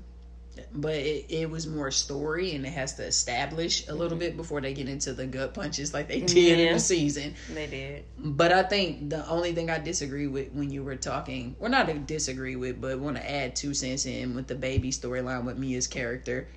[0.72, 4.18] but it, it was more story and it has to establish a little mm-hmm.
[4.18, 7.34] bit before they get into the gut punches like they did in the season.
[7.52, 8.04] They did.
[8.18, 11.86] But I think the only thing I disagree with when you were talking, well, not
[11.88, 15.58] to disagree with, but want to add two cents in with the baby storyline with
[15.58, 16.48] Mia's character.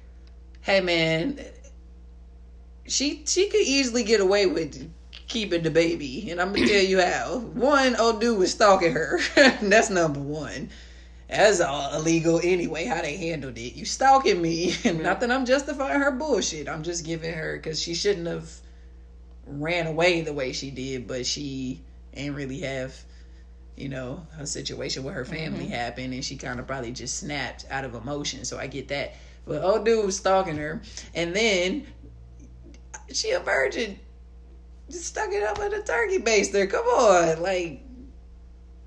[0.62, 1.40] Hey, man,
[2.88, 4.92] she she could easily get away with
[5.28, 7.40] keeping the baby, and I'm gonna tell you how.
[7.40, 9.20] One, old dude was stalking her.
[9.36, 10.70] That's number one.
[11.30, 12.86] That's all illegal anyway.
[12.86, 13.76] How they handled it.
[13.76, 16.68] You stalking me, not that I'm justifying her bullshit.
[16.68, 18.52] I'm just giving her because she shouldn't have
[19.46, 21.82] ran away the way she did, but she
[22.14, 22.96] ain't really have,
[23.76, 25.74] you know, her situation with her family mm-hmm.
[25.74, 28.46] happened, and she kind of probably just snapped out of emotion.
[28.46, 29.16] So I get that.
[29.46, 30.82] But old dude was stalking her,
[31.16, 31.86] and then
[33.12, 34.00] she a virgin.
[34.90, 36.70] Just stuck it up in a turkey baster.
[36.70, 37.84] Come on, like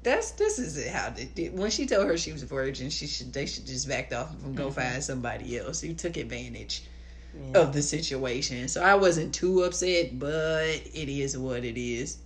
[0.06, 0.88] that's this is it.
[0.88, 3.66] How they did when she told her she was a virgin, she should they should
[3.66, 4.80] just backed off and go mm-hmm.
[4.80, 6.84] find somebody else who took advantage
[7.34, 7.60] Yeah.
[7.60, 8.68] of the situation.
[8.68, 12.18] So I wasn't too upset, but it is what it is.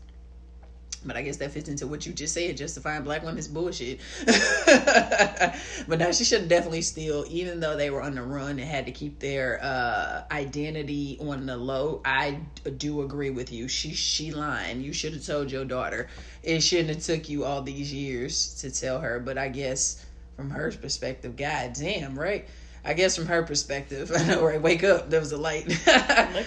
[1.05, 4.01] But I guess that fits into what you just said, justifying black women's bullshit.
[4.27, 8.85] but now she should definitely still, even though they were on the run and had
[8.87, 12.03] to keep their uh, identity on the low.
[12.05, 12.41] I
[12.77, 13.67] do agree with you.
[13.67, 14.83] She she lying.
[14.83, 16.09] You should have told your daughter.
[16.43, 19.21] It shouldn't have took you all these years to tell her.
[19.21, 20.05] But I guess
[20.37, 22.47] from her perspective, god damn, right?
[22.85, 24.61] I guess from her perspective, I know, right?
[24.61, 25.77] Wake up, there was a light Look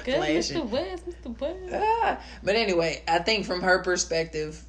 [0.06, 0.58] flashing.
[0.58, 0.68] Mr.
[0.70, 1.40] West, Mr.
[1.40, 1.74] West.
[1.74, 4.62] Ah, but anyway, I think from her perspective,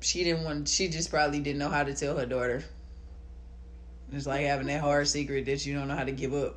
[0.00, 0.68] she didn't want.
[0.68, 2.64] She just probably didn't know how to tell her daughter.
[4.12, 6.56] It's like having that hard secret that you don't know how to give up,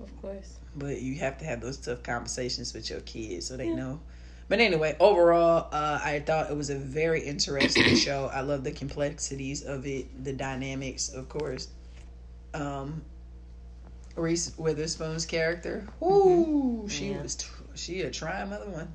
[0.00, 0.54] Of course.
[0.76, 3.74] but you have to have those tough conversations with your kids so they Yeah.
[3.74, 4.00] know.
[4.48, 8.30] But anyway, overall, uh, I thought it was a very interesting show.
[8.32, 11.68] I love the complexities of it, the dynamics, of course.
[12.52, 13.02] Um,
[14.16, 16.04] Reese Witherspoon's character, mm-hmm.
[16.04, 17.22] whoo, she Yeah.
[17.22, 17.36] was
[17.74, 18.92] she a trying mother one.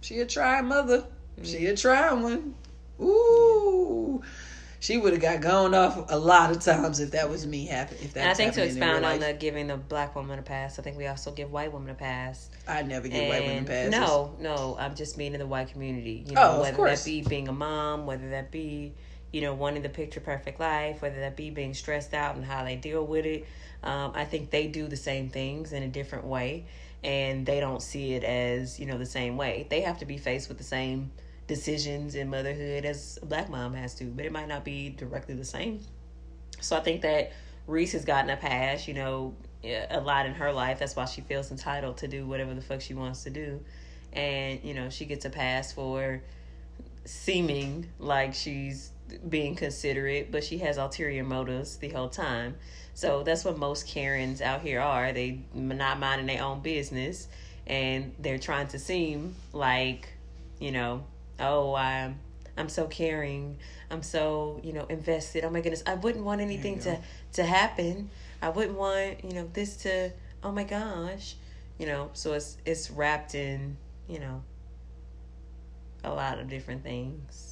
[0.00, 1.04] She a trying mother.
[1.42, 2.54] She a trying one.
[3.00, 4.22] Ooh.
[4.80, 7.96] She would have got gone off a lot of times if that was me happen.
[8.00, 10.14] If that And I think to happening in real expound on the giving the black
[10.14, 12.48] woman a pass, I think we also give white women a pass.
[12.68, 13.90] I never get white women And passes.
[13.90, 16.24] no, no, I'm just meaning the white community.
[16.28, 18.92] You Oh, know, of whether that be being a mom, whether that be,
[19.32, 22.62] you know, wanting the picture perfect life, whether that be being stressed out and how
[22.62, 23.46] they deal with it.
[23.82, 26.66] Um, I think they do the same things in a different way,
[27.04, 29.66] and they don't see it as you know the same way.
[29.70, 31.10] They have to be faced with the same
[31.46, 35.34] decisions in motherhood as a black mom has to, but it might not be directly
[35.34, 35.80] the same.
[36.60, 37.32] So I think that
[37.66, 40.78] Reese has gotten a pass, you know, a lot in her life.
[40.78, 43.60] That's why she feels entitled to do whatever the fuck she wants to do.
[44.12, 46.22] And, you know, she gets a pass for
[47.04, 48.90] seeming like she's
[49.28, 52.56] being considerate, but she has ulterior motives the whole time.
[52.94, 55.12] So that's what most Karens out here are.
[55.12, 57.28] They not minding their own business
[57.66, 60.08] and they're trying to seem like,
[60.58, 61.04] you know,
[61.38, 62.18] oh, I'm
[62.56, 63.58] I'm so caring.
[63.90, 65.44] I'm so, you know, invested.
[65.44, 65.84] Oh my goodness.
[65.86, 66.98] I wouldn't want anything to
[67.34, 68.10] to happen.
[68.42, 70.10] I wouldn't want, you know, this to
[70.42, 71.36] oh my gosh.
[71.78, 73.76] You know, so it's it's wrapped in,
[74.08, 74.42] you know,
[76.02, 77.47] a lot of different things.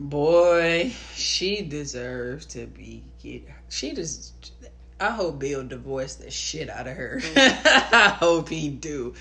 [0.00, 3.42] Boy, she deserves to be get.
[3.68, 4.52] She just.
[4.98, 7.20] I hope Bill divorced the shit out of her.
[7.36, 9.14] I hope he do.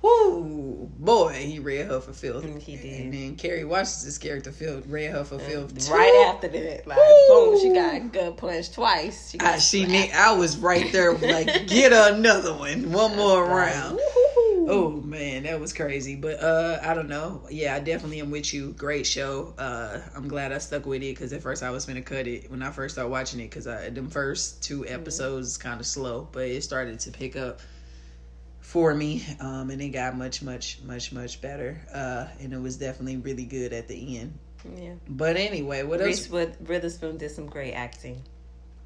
[0.00, 2.44] Whoo, boy, he read her for filth.
[2.44, 3.00] Mm, he did.
[3.02, 5.86] And then Kerry Washington's character filth, read her for filth.
[5.86, 5.92] too.
[5.92, 9.30] Right after that, like boom, she got gut punched twice.
[9.30, 13.44] She got I, she need, I was right there, like, get another one, one more
[13.44, 14.00] round.
[14.68, 16.16] Oh man, that was crazy.
[16.16, 17.42] But uh I don't know.
[17.50, 18.72] Yeah, I definitely am with you.
[18.72, 19.54] Great show.
[19.58, 22.50] Uh I'm glad I stuck with it because at first I was gonna cut it
[22.50, 26.28] when I first started watching it because I them first two episodes kind of slow,
[26.32, 27.60] but it started to pick up
[28.60, 29.24] for me.
[29.40, 31.80] Um and it got much much much much better.
[31.92, 34.38] Uh and it was definitely really good at the end.
[34.78, 36.06] Yeah, But anyway, what else?
[36.06, 38.22] Reese With- Witherspoon did some great acting.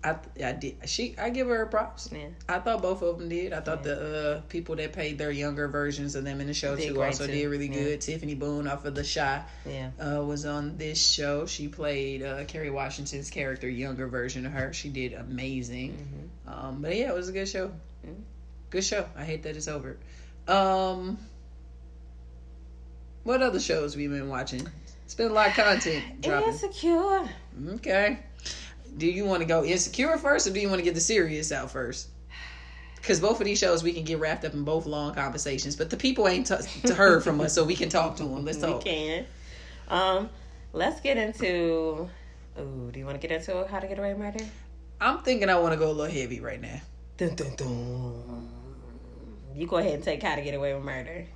[0.06, 2.08] I I did she I give her props.
[2.12, 3.52] Yeah, I thought both of them did.
[3.52, 6.76] I thought the uh, people that played their younger versions of them in the show
[6.76, 7.32] Did too also too.
[7.32, 7.74] did really Yeah.
[7.82, 8.00] good.
[8.00, 9.90] Tiffany Boone off of The Chi yeah.
[10.00, 11.46] uh, was on this show.
[11.46, 14.72] She played uh, Kerry Washington's character, younger version of her.
[14.72, 15.92] She did amazing.
[16.46, 17.72] hmm Um, but yeah, it was a good show.
[18.06, 18.22] Mm.
[18.70, 19.06] Good show.
[19.16, 19.96] I hate that it's over.
[20.46, 21.18] Um,
[23.24, 24.68] what other shows we been watching?
[25.04, 26.48] It's been a lot of content dropping.
[26.52, 27.28] Insecure.
[27.70, 28.18] Okay.
[28.96, 31.52] Do you want to go insecure first, or do you want to get the serious
[31.52, 32.08] out first?
[33.06, 35.90] because both of these shows we can get wrapped up in both long conversations, but
[35.90, 38.44] the people ain't t- heard from us, so we can talk to them.
[38.44, 38.82] Let's talk.
[38.82, 39.26] We can.
[39.86, 40.28] Um,
[40.72, 42.08] let's get into.
[42.58, 44.44] Ooh, do you want to get into how to get away with murder?
[45.00, 46.80] I'm thinking I want to go a little heavy right now.
[47.16, 48.48] Dun, dun, dun.
[49.54, 51.26] You go ahead and take how to get away with murder.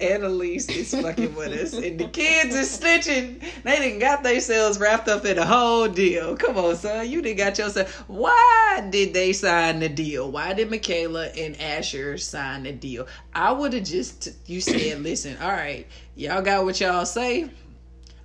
[0.00, 3.42] Annalise is fucking with us, and the kids is snitching.
[3.64, 6.36] They didn't got themselves wrapped up in a whole deal.
[6.36, 8.04] Come on, son, you didn't got yourself.
[8.06, 10.30] Why did they sign the deal?
[10.30, 13.08] Why did Michaela and Asher sign the deal?
[13.34, 17.50] I would have just you said, listen, all right, y'all got what y'all say.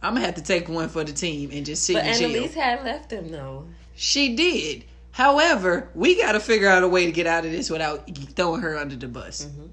[0.03, 2.30] I'm gonna have to take one for the team and just sit But in jail.
[2.30, 3.65] Annalise had left them though.
[3.95, 4.84] She did.
[5.11, 8.61] However, we got to figure out a way to get out of this without throwing
[8.61, 9.45] her under the bus.
[9.45, 9.67] Mm-hmm.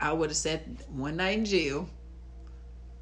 [0.00, 1.88] I would have sat one night in jail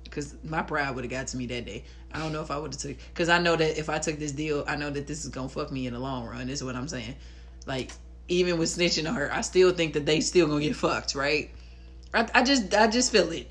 [0.05, 1.85] because my pride would have got to me that day.
[2.13, 4.19] I don't know if I would have took because I know that if I took
[4.19, 6.47] this deal, I know that this is gonna fuck me in the long run.
[6.47, 7.17] This Is what I'm saying.
[7.67, 7.91] Like
[8.29, 11.51] even with snitching on her, I still think that they still gonna get fucked, right?
[12.13, 13.51] I, I just I just feel it.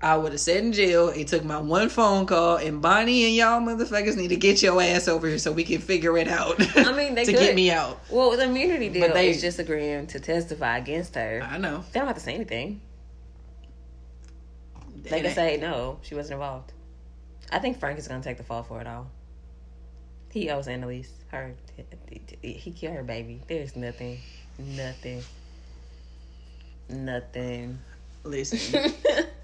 [0.00, 1.08] I would have sat in jail.
[1.08, 4.80] It took my one phone call, and Bonnie and y'all motherfuckers need to get your
[4.80, 6.54] ass over here so we can figure it out.
[6.76, 7.40] I mean, they to could.
[7.40, 8.00] get me out.
[8.08, 11.40] Well, the immunity deal but they- is just agreeing to testify against her.
[11.42, 11.84] I know.
[11.92, 12.80] They don't have to say anything.
[15.02, 16.72] They It can say no, she wasn't involved.
[17.50, 19.08] I think Frank is gonna take the fall for it all.
[20.30, 21.54] He owes Annalise her.
[22.42, 23.40] He killed her baby.
[23.48, 24.18] There's nothing,
[24.58, 25.22] nothing,
[26.90, 27.78] nothing.
[28.24, 28.92] Listen,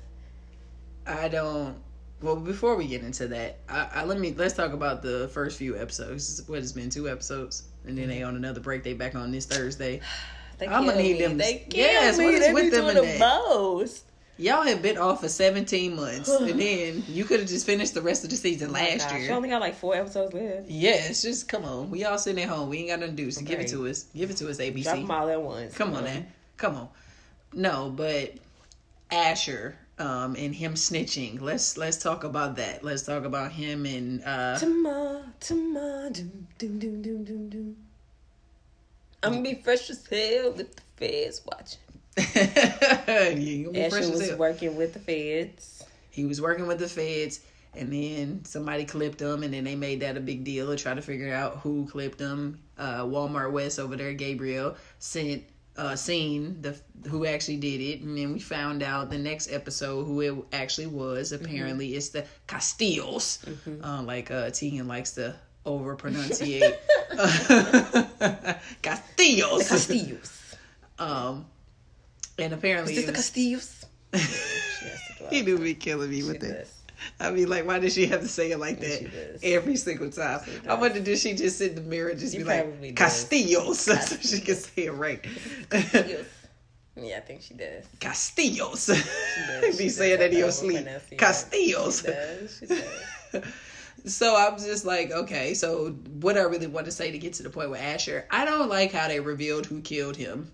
[1.06, 1.76] I don't.
[2.22, 5.58] Well, before we get into that, I, I let me let's talk about the first
[5.58, 6.42] few episodes.
[6.46, 8.28] What has been two episodes, and then they mm-hmm.
[8.28, 8.82] on another break.
[8.82, 10.00] They back on this Thursday.
[10.56, 11.18] They I'ma need me.
[11.18, 12.26] them- They killed Yes, me.
[12.26, 13.18] what is they with them the that?
[13.18, 14.04] most.
[14.36, 18.00] Y'all have been off for seventeen months, and then you could have just finished the
[18.00, 19.32] rest of the season Oh last gosh, year.
[19.32, 20.68] only got like four episodes left.
[20.68, 21.90] Yes, just come on.
[21.90, 22.68] We all sitting at home.
[22.68, 23.30] We ain't got nothing to do.
[23.32, 24.04] So give it to us.
[24.14, 24.84] Give it to us, ABC.
[24.84, 25.74] Drop them all at once.
[25.76, 26.26] Come on, man.
[26.56, 26.88] Come on.
[27.52, 28.34] No, but
[29.10, 31.40] Asher um and him snitching.
[31.40, 32.82] Let's let's talk about that.
[32.82, 37.76] Let's talk about him and uh Tomorrow, tomorrow, doom, doom, doom, doom, doom, doom.
[39.22, 41.80] I'm gonna be fresh as hell with the feds watching.
[43.40, 45.84] you gonna be fresh Ashley as was working with the feds.
[46.10, 47.40] He was working with the feds
[47.76, 50.94] and then somebody clipped him and then they made that a big deal to try
[50.94, 52.60] to figure out who clipped him.
[52.78, 55.44] Uh Walmart Wes over there, Gabriel, sent
[55.76, 56.76] uh seen the
[57.08, 58.00] who actually did it.
[58.00, 61.32] And then we found out the next episode who it actually was.
[61.32, 63.38] Apparently it's the castillos
[63.82, 65.34] uh, like uh tegan likes to
[65.66, 66.76] over pronunciate
[68.82, 70.56] castillos Castillos.
[70.98, 71.46] um
[72.38, 73.84] and apparently Is this the Castillos?
[74.14, 76.72] She has to do he do be killing me with She that does.
[77.20, 80.40] I mean, like, why does she have to say it like that every single time?
[80.44, 82.80] She I wonder, did she just sit in the mirror and just She be like,
[82.80, 82.92] does.
[82.94, 85.24] Castillos, so she can say it right.
[85.70, 86.26] Castillos.
[86.96, 87.84] Yeah, I think she does.
[87.98, 88.86] Castillos.
[88.86, 89.76] does.
[89.76, 90.86] be She saying that in your sleep.
[91.18, 92.00] Castillos.
[92.02, 92.58] She does.
[92.60, 93.44] She does.
[94.06, 97.42] So I'm just like, okay, so what I really want to say to get to
[97.42, 100.52] the point with Asher, I don't like how they revealed who killed him.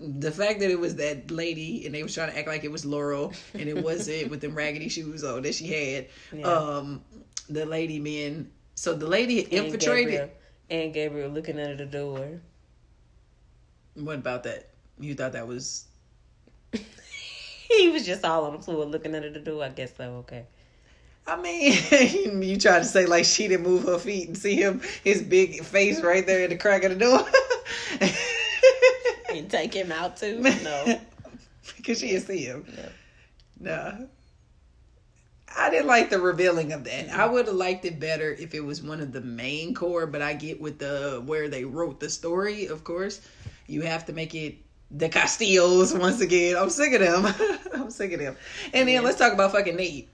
[0.00, 2.70] The fact that it was that lady and they was trying to act like it
[2.70, 6.06] was Laurel and it wasn't with them raggedy shoes on that she had.
[6.32, 6.46] Yeah.
[6.46, 7.02] Um,
[7.48, 10.12] the lady being so the lady And infiltrated.
[10.12, 10.30] Gabriel,
[10.70, 12.40] and Gabriel looking under the door.
[13.94, 14.68] What about that?
[15.00, 15.86] You thought that was
[16.72, 19.64] He was just all on the floor looking under the door.
[19.64, 20.24] I guess so.
[20.28, 20.44] Okay.
[21.26, 24.80] I mean, you tried to say like she didn't move her feet and see him,
[25.04, 27.26] his big face right there in the crack of the door.
[29.38, 30.40] And take him out too.
[30.62, 31.00] No.
[31.76, 32.64] because she didn't see him.
[32.76, 32.92] Yep.
[33.60, 33.92] Nah.
[35.56, 37.08] I didn't like the revealing of that.
[37.08, 37.32] I mm-hmm.
[37.32, 40.34] would have liked it better if it was one of the main core, but I
[40.34, 43.20] get with the where they wrote the story, of course.
[43.66, 44.56] You have to make it
[44.90, 46.56] the Castillos once again.
[46.56, 47.58] I'm sick of them.
[47.74, 48.36] I'm sick of them.
[48.72, 49.00] And then Yeah.
[49.00, 50.08] let's talk about fucking Nate.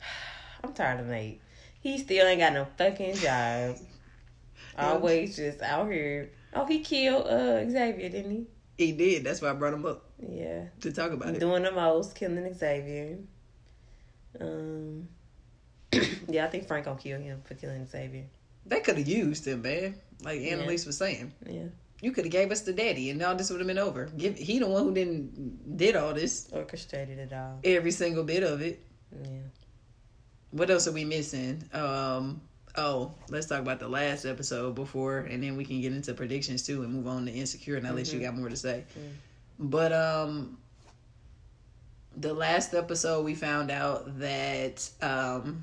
[0.64, 1.40] I'm tired of Nate.
[1.80, 3.76] He still ain't got no fucking job.
[4.78, 6.30] Always just out here.
[6.54, 8.46] Oh, he killed uh Xavier, didn't he?
[8.86, 9.24] He did.
[9.24, 10.64] That's why I brought him up Yeah.
[10.80, 11.40] to talk about it.
[11.40, 13.18] Doing the most, killing Xavier.
[14.40, 15.08] Um
[16.28, 18.24] Yeah, I think Frank gonna kill him for killing Xavier.
[18.66, 19.94] They could have used him, man.
[20.22, 20.64] Like Yeah.
[20.66, 21.32] Was saying.
[21.48, 21.66] Yeah.
[22.02, 24.06] You could have gave us the daddy, and all this would have been over.
[24.16, 27.60] Give he the one who didn't did all this, Orchestrated it all.
[27.62, 28.80] every single bit of it.
[29.12, 29.28] Yeah.
[30.50, 31.62] What else are we missing?
[31.74, 32.40] Um,
[32.80, 36.62] oh, let's talk about the last episode before, and then we can get into predictions
[36.62, 37.76] too, and move on to insecure.
[37.76, 38.84] And unless you got more to say,
[39.58, 40.58] but um,
[42.16, 45.62] the last episode we found out that um,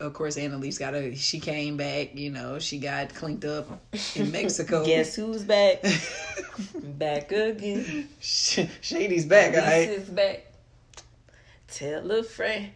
[0.00, 1.14] of course, Annalise got a.
[1.14, 2.14] She came back.
[2.14, 3.80] You know, she got cleaned up
[4.16, 4.84] in Mexico.
[4.86, 5.84] Guess who's back?
[6.74, 8.08] back again.
[8.20, 9.54] Shady's back.
[9.54, 10.52] Annalise is back.
[11.68, 12.70] Tell a friend.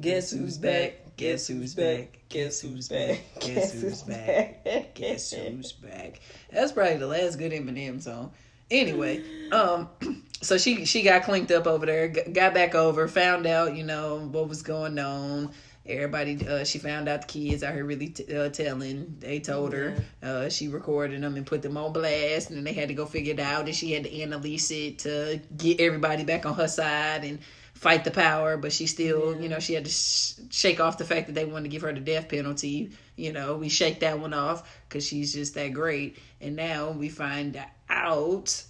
[0.00, 0.99] Guess who's back?
[1.20, 2.18] Guess who's back?
[2.30, 3.20] Guess who's back?
[3.40, 4.94] Guess who's back?
[4.94, 6.18] Guess who's back?
[6.50, 8.32] That's probably the last good Eminem song.
[8.70, 9.90] Anyway, um,
[10.40, 14.30] so she she got clinked up over there, got back over, found out you know
[14.32, 15.52] what was going on.
[15.84, 19.16] Everybody, uh, she found out the kids out here really t- uh, telling.
[19.18, 20.02] They told her.
[20.22, 23.04] Uh, she recorded them and put them on blast, and then they had to go
[23.04, 23.66] figure it out.
[23.66, 27.40] And she had to analyze it to get everybody back on her side and
[27.80, 28.56] fight the power.
[28.58, 29.40] But she still, Yeah.
[29.42, 31.82] you know, she had to sh- shake off the fact that they wanted to give
[31.82, 32.92] her the death penalty.
[33.16, 36.18] You know, we shake that one off because she's just that great.
[36.40, 38.62] And now we find out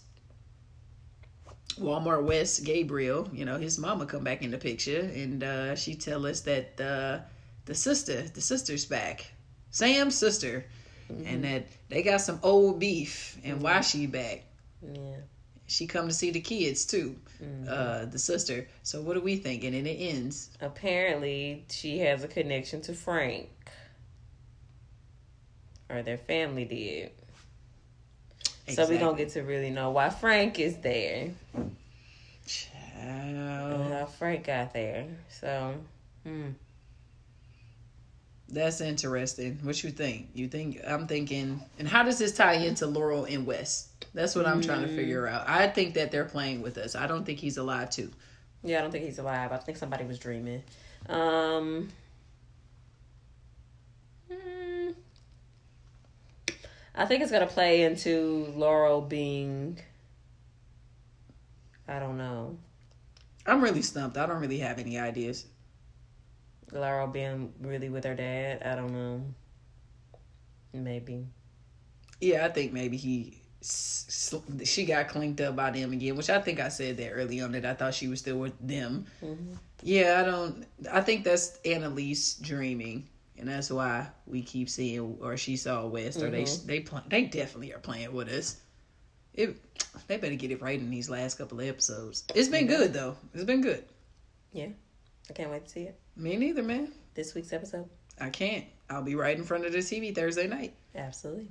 [1.79, 5.95] Walmart Wes Gabriel, you know, his mama come back in the picture and uh she
[5.95, 7.21] tell us that uh
[7.67, 9.31] the sister, the sister's back.
[9.71, 10.65] Sam's sister.
[11.25, 14.45] And that they got some old beef and why she back.
[14.81, 15.17] Yeah.
[15.71, 17.17] She come to see the kids too.
[17.41, 17.69] Mm-hmm.
[17.69, 18.67] Uh the sister.
[18.83, 19.75] So what are we thinking?
[19.75, 20.51] And it ends.
[20.61, 23.49] Apparently, she has a connection to Frank.
[25.89, 27.13] Or their family did.
[28.75, 31.31] So we don't get to really know why Frank is there.
[32.47, 33.93] Child.
[33.93, 35.07] how Frank got there.
[35.29, 35.75] So,
[36.25, 36.51] hmm.
[38.49, 39.59] That's interesting.
[39.63, 40.31] What you think?
[40.35, 43.90] You think I'm thinking and how does this tie into Laurel and Wes?
[44.13, 45.49] That's what I'm trying to figure out.
[45.49, 46.95] I think that they're playing with us.
[46.95, 48.11] I don't think he's alive too.
[48.63, 49.53] yeah, I don't think he's alive.
[49.53, 50.63] I think somebody was dreaming.
[51.09, 51.89] Um,
[54.31, 54.91] hmm.
[56.95, 59.79] I think it's gonna play into Laurel being.
[61.87, 62.59] I don't know.
[63.47, 64.17] I'm really stumped.
[64.17, 65.47] I don't really have any ideas.
[66.73, 68.63] Laurel being really with her dad.
[68.65, 69.23] I don't know.
[70.73, 71.27] Maybe.
[72.21, 76.61] Yeah, I think maybe he she got clinked up by them again, which I think
[76.61, 79.07] I said that early on that I thought she was still with them.
[79.23, 79.57] Mhm.
[79.83, 80.67] Yeah, I don't.
[80.91, 83.09] I think that's Annalise dreaming,
[83.39, 86.67] and that's why we keep seeing or she saw Wes or they Mhm.
[86.67, 88.57] they pl- they definitely are playing with us.
[89.35, 89.57] It
[90.07, 92.25] they better get it right in these last couple of episodes.
[92.35, 93.17] It's been good though.
[93.35, 93.85] It's been good.
[94.53, 94.69] Yeah,
[95.29, 95.99] I can't wait to see it.
[96.17, 96.93] Me neither, man.
[97.15, 97.89] This week's episode.
[98.19, 98.65] I can't.
[98.91, 100.75] I'll be right in front of the TV Thursday night.
[100.95, 101.49] Absolutely.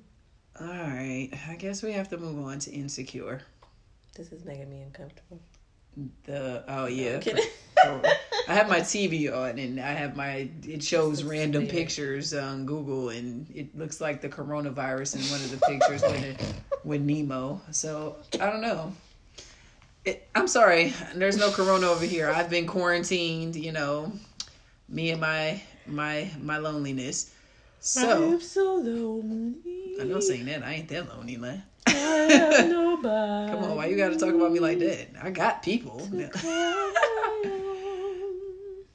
[0.61, 1.29] All right.
[1.47, 3.41] I guess we have to move on to Insecure.
[4.15, 5.39] This is making me uncomfortable.
[6.25, 7.19] The oh yeah.
[7.19, 7.45] Kidding.
[8.47, 11.71] I have my TV on and I have my it shows random weird.
[11.71, 16.23] pictures on Google and it looks like the coronavirus in one of the pictures with
[16.23, 16.41] it,
[16.83, 17.61] with Nemo.
[17.71, 18.91] So I don't know.
[20.05, 22.29] It, I'm sorry, there's no corona over here.
[22.29, 24.11] I've been quarantined, you know,
[24.87, 27.31] me and my my my loneliness.
[27.81, 29.55] So I'm so lonely.
[29.99, 31.63] I know saying that I ain't that lonely, man.
[31.87, 33.51] I have nobody.
[33.53, 35.07] Come on, why you gotta talk about me like that?
[35.21, 36.07] I got people.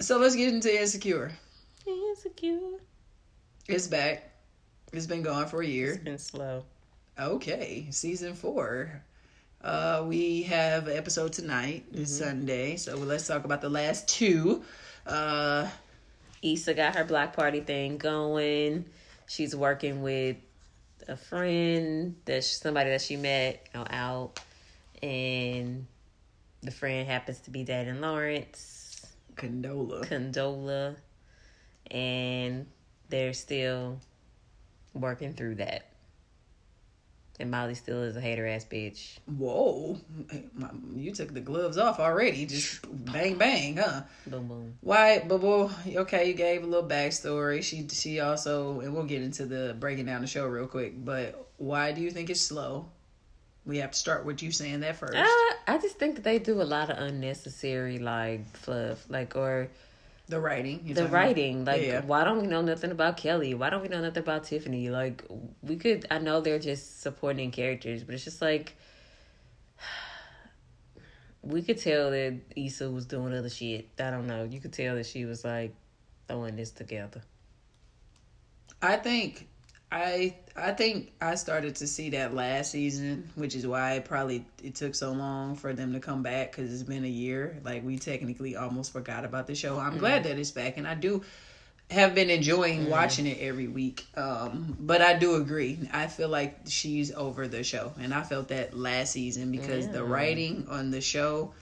[0.01, 1.33] So let's get into Insecure.
[1.87, 2.79] Insecure.
[3.69, 4.31] It's back.
[4.93, 5.93] It's been gone for a year.
[5.95, 6.65] It's been slow.
[7.19, 9.03] Okay, season four.
[9.63, 12.25] Uh, we have an episode tonight, this Mm-hmm.
[12.25, 12.77] Sunday.
[12.77, 14.63] So let's talk about the last two.
[15.07, 15.69] Uh,
[16.45, 18.85] Issa got her block party thing going.
[19.27, 20.37] She's working with
[21.09, 24.39] a friend that somebody that she met out,
[25.03, 25.87] and
[26.63, 30.07] the friend happens to be Dad and Lawrence, Condola.
[30.07, 30.97] Condola,
[31.91, 32.67] and
[33.09, 33.99] they're still
[34.93, 35.94] working through that.
[37.41, 39.19] And Molly still is a hater ass bitch.
[39.27, 39.99] Whoa,
[40.95, 42.47] you took the gloves off already.
[42.47, 44.03] Just bang bang, huh?
[44.29, 44.75] Boom boom.
[44.83, 47.63] Why, but well, okay, you gave a little backstory.
[47.63, 51.05] She she also, and we'll get into the breaking down the show real quick.
[51.05, 52.87] But why do you think it's slow?
[53.67, 55.17] We have to start with you saying that first.
[55.17, 55.25] Uh,
[55.67, 59.69] I just think that they do a lot of unnecessary like fluff, like or
[60.29, 61.65] the writing, the writing.
[61.65, 62.01] Like, Yeah.
[62.01, 63.55] why don't we know nothing about Kelly?
[63.55, 64.89] Why don't we know nothing about Tiffany?
[64.91, 65.25] Like,
[65.63, 66.07] we could.
[66.11, 68.75] I know they're just supporting characters, but it's just like
[71.43, 73.89] we could tell that Issa was doing other shit.
[73.99, 74.45] I don't know.
[74.45, 75.75] You could tell that she was like
[76.27, 77.23] throwing this together.
[78.81, 79.49] I think
[79.95, 84.45] I I think I started to see that last season, which is why it probably
[84.63, 87.61] it took so long for them to come back because it's been a year.
[87.65, 89.79] Like we technically almost forgot about the show.
[89.79, 91.23] I'm glad that it's back, and I do
[91.93, 94.05] have been enjoying watching it every week.
[94.17, 95.79] Um, but I do agree.
[95.93, 100.03] I feel like she's over the show, and I felt that last season because the
[100.03, 101.55] writing on the show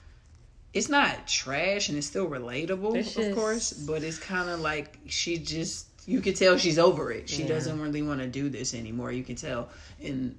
[0.73, 4.99] it's not trash and it's still relatable, It's of course, but it's kind of like
[5.07, 7.29] she just you could tell she's over it.
[7.29, 7.49] She Yeah.
[7.49, 9.13] doesn't really want to do this anymore.
[9.13, 9.69] You can tell,
[10.03, 10.37] and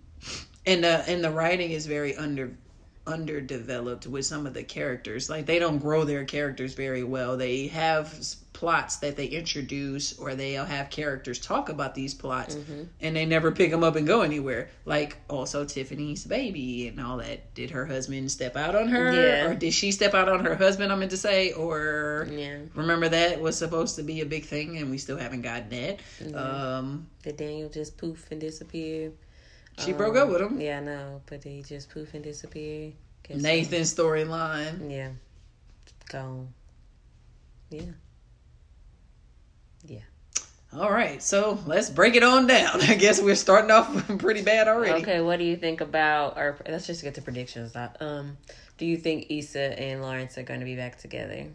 [0.66, 2.52] and the and the writing is very under
[3.06, 5.30] underdeveloped with some of the characters.
[5.30, 7.38] Like they don't grow their characters very well.
[7.38, 8.14] They have
[8.54, 12.84] plots that they introduce, or they'll have characters talk about these plots, Mm-hmm.
[13.02, 14.70] and they never pick them up and go anywhere.
[14.86, 17.54] Like also Tiffany's baby and all that.
[17.56, 19.46] Did her husband step out on her, Yeah.
[19.48, 20.92] or did she step out on her husband?
[20.92, 22.58] I meant to say, or Yeah.
[22.76, 26.00] remember that was supposed to be a big thing, and we still haven't gotten that.
[26.36, 29.12] Um, Did Daniel just poof and disappear?
[29.80, 30.60] She broke up with him.
[30.60, 32.94] Yeah, I know, but he just poof and disappear?
[33.28, 33.44] Guess so.
[33.44, 34.92] Nathan's storyline.
[34.92, 35.10] Yeah.
[36.10, 36.54] Gone.
[37.70, 37.82] Yeah.
[39.86, 40.00] Yeah.
[40.76, 42.82] All right, so let's break it on down.
[42.82, 45.02] I guess we're starting off pretty bad already.
[45.04, 47.76] Okay, what do you think about or let's just get to predictions.
[47.76, 48.38] Uh, Um
[48.78, 51.46] do you think Issa and Lawrence are going to be back together?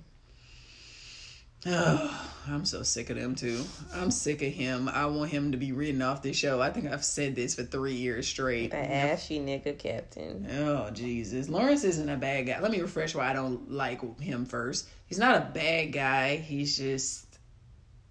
[1.66, 3.64] Oh, I'm so sick of them too.
[3.94, 4.88] I'm sick of him.
[4.88, 6.62] I want him to be written off this show.
[6.62, 8.70] I think I've said this for three years straight.
[8.70, 10.46] The ashy nigga captain.
[10.58, 12.60] Oh Jesus, Lawrence isn't a bad guy.
[12.60, 14.88] Let me refresh why I don't like him first.
[15.06, 16.36] He's not a bad guy.
[16.36, 17.26] He's just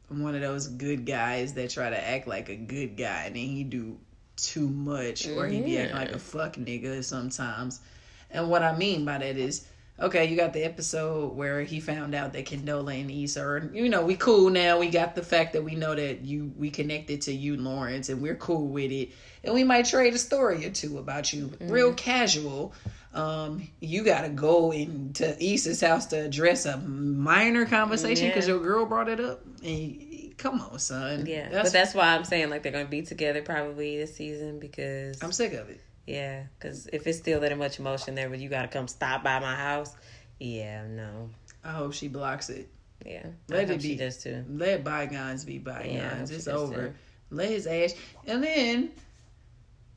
[0.10, 3.44] one of those good guys that try to act like a good guy, and then
[3.44, 3.98] he do
[4.36, 6.20] too much, or he be acting like a mm-hmm.
[6.20, 7.82] fuck nigga sometimes.
[8.30, 9.66] And what I mean by that is,
[10.00, 13.90] okay, you got the episode where he found out that Condola and Issa are, you
[13.90, 14.80] know, we cool now.
[14.80, 18.22] We got the fact that we know that you we connected to you, Lawrence, and
[18.22, 19.10] we're cool with it.
[19.44, 22.74] And we might trade a story or two about you, real casual.
[23.14, 28.56] Um, you gotta go into Issa's house to address a minor conversation because Yeah.
[28.56, 29.42] your girl brought it up.
[29.64, 31.26] And come on, son.
[31.26, 34.16] Yeah, that's, but that's why I'm saying like they're going to be together probably this
[34.16, 35.82] season because I'm sick of it.
[36.08, 39.24] Yeah, because if it's still that much emotion there, but you got to come stop
[39.24, 39.94] by my house.
[40.40, 41.30] Yeah, no,
[41.64, 42.70] I hope she blocks it.
[43.06, 43.96] yeah, Let I it hope she be.
[43.98, 44.46] does too.
[44.50, 46.30] Let bygones be bygones.
[46.30, 46.88] she it's over.
[46.88, 46.94] too.
[47.30, 47.94] Let his ass.
[48.26, 48.92] And then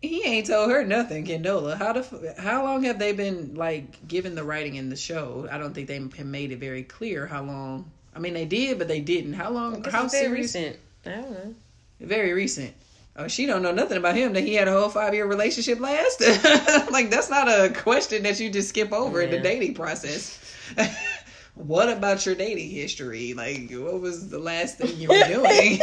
[0.03, 1.77] he ain't told her nothing, Condola.
[1.77, 5.47] How the how long have they been like given the writing in the show?
[5.51, 7.91] I don't think they have made it very clear how long.
[8.17, 9.35] I mean, they did, but they didn't.
[9.35, 9.85] How long?
[9.85, 10.55] How serious?
[10.57, 10.77] recent.
[11.07, 11.55] I don't know.
[12.01, 12.75] Very recent.
[13.21, 14.33] Oh, she don't know nothing about him.
[14.33, 16.21] That he had a whole five year relationship last.
[16.91, 20.39] like that's not a question that you just skip over in the dating process.
[21.55, 23.35] what about your dating history?
[23.35, 25.79] Like, what was the last thing you were doing?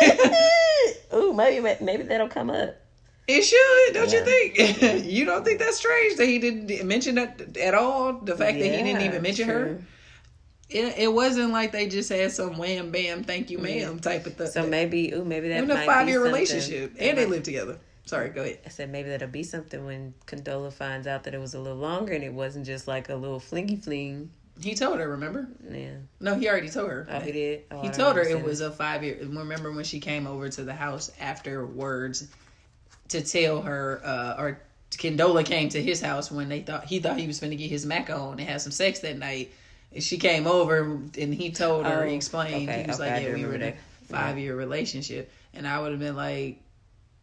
[1.13, 2.75] Ooh, maybe maybe that'll come up.
[3.27, 4.19] it should, don't Yeah.
[4.19, 5.05] you think?
[5.05, 8.13] you don't think that's strange that he didn't mention that at all?
[8.13, 9.79] The fact that he didn't even mention her.
[10.69, 14.35] It, it wasn't like they just had some wham bam, thank you, ma'am type of
[14.35, 14.47] thing.
[14.47, 17.79] So maybe, ooh, maybe that in a five year relationship, and they live together.
[18.05, 18.59] Sorry, go ahead.
[18.65, 21.77] I said maybe that'll be something when Condola finds out that it was a little
[21.77, 24.31] longer and it wasn't just like a little flingy fling.
[24.61, 25.47] He told her, remember?
[25.69, 25.97] Yeah.
[26.19, 27.05] No, he already told her.
[27.09, 27.63] Oh, he did.
[27.69, 29.17] Oh, He I told her it was a five year.
[29.21, 32.27] Remember when she came over to the house afterwards
[33.09, 34.61] to tell her, uh, or
[34.91, 37.69] Condola came to his house when they thought he thought he was going to get
[37.69, 39.51] his mac on and have some sex that night.
[39.99, 40.81] She came over
[41.17, 43.55] and he told her, Oh, he explained, okay, he was okay, like, yeah, we were
[43.55, 43.73] in a
[44.03, 45.31] five year relationship.
[45.53, 46.61] And I would have been like,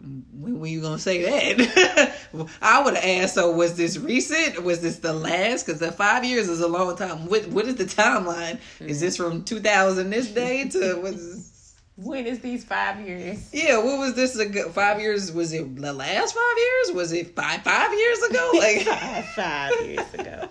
[0.01, 2.15] when were you gonna say that?
[2.63, 3.35] I would have asked.
[3.35, 4.63] So was this recent?
[4.63, 5.67] Was this the last?
[5.67, 7.27] Because the five years is a long time.
[7.27, 8.59] What What is the timeline?
[8.81, 11.53] Is this from two thousand this day to was?
[11.97, 13.51] When is these five years?
[13.53, 14.37] Yeah, what was this?
[14.37, 15.31] A good, five years?
[15.31, 16.97] Was it the last five years?
[16.97, 18.51] Was it five five years ago?
[18.59, 20.49] Like five, five years ago.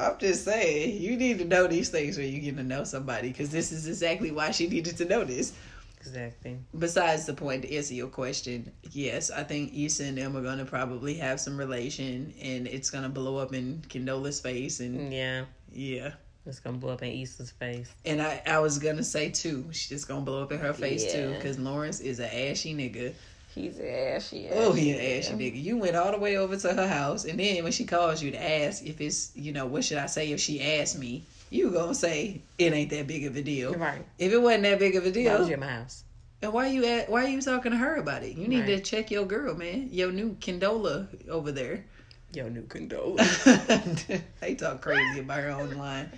[0.00, 3.28] I'm just saying, you need to know these things when you get to know somebody
[3.28, 5.52] because this is exactly why she needed to know this.
[6.00, 6.56] Exactly.
[6.78, 10.64] besides the point to answer your question, yes, I think Issa and them are gonna
[10.64, 15.44] probably have some relation, and it's gonna blow up in Condola's face, and Yeah.
[15.70, 16.12] yeah.
[16.46, 17.90] It's gonna blow up in Issa's face.
[18.06, 21.12] And I, I was gonna say too, she's just gonna blow up in her face
[21.12, 23.12] too, because Lawrence is an ashy nigga.
[23.54, 24.48] He's an ashy.
[24.52, 25.60] Oh, he an ashy nigga.
[25.60, 28.30] You went all the way over to her house, and then when she calls you
[28.30, 31.70] to ask if it's, you know, what should I say if she asked me, you
[31.70, 33.74] gonna say it ain't that big of a deal.
[33.74, 34.04] Right.
[34.18, 36.04] If it wasn't that big of a deal, was you at my house?
[36.42, 37.10] And why you at?
[37.10, 38.36] Why are you talking to her about it?
[38.36, 39.88] You need to check your girl, man.
[39.90, 41.84] Your new Condola over there.
[42.32, 44.22] Yo, new condola.
[44.38, 46.10] they talk crazy about her online.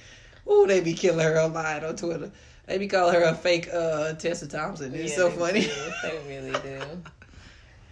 [0.46, 2.30] Ooh, they be killing her online on Twitter.
[2.66, 4.94] They be calling her a fake uh, Tessa Thompson.
[4.94, 5.70] It's so funny.
[6.02, 6.80] They really do.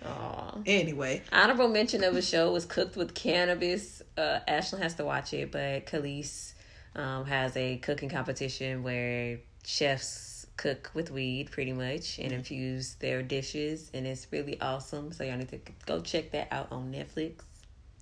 [0.04, 0.58] Aw.
[0.66, 4.02] anyway, Honorable mention of a show was Cooked with Cannabis.
[4.16, 6.54] Uh, Ashlyn has to watch it, but Kelis
[6.96, 13.22] um, has a cooking competition where chefs cook with weed pretty much and infuse their
[13.22, 15.12] dishes, and it's really awesome.
[15.12, 17.40] So y'all need to go check that out on Netflix.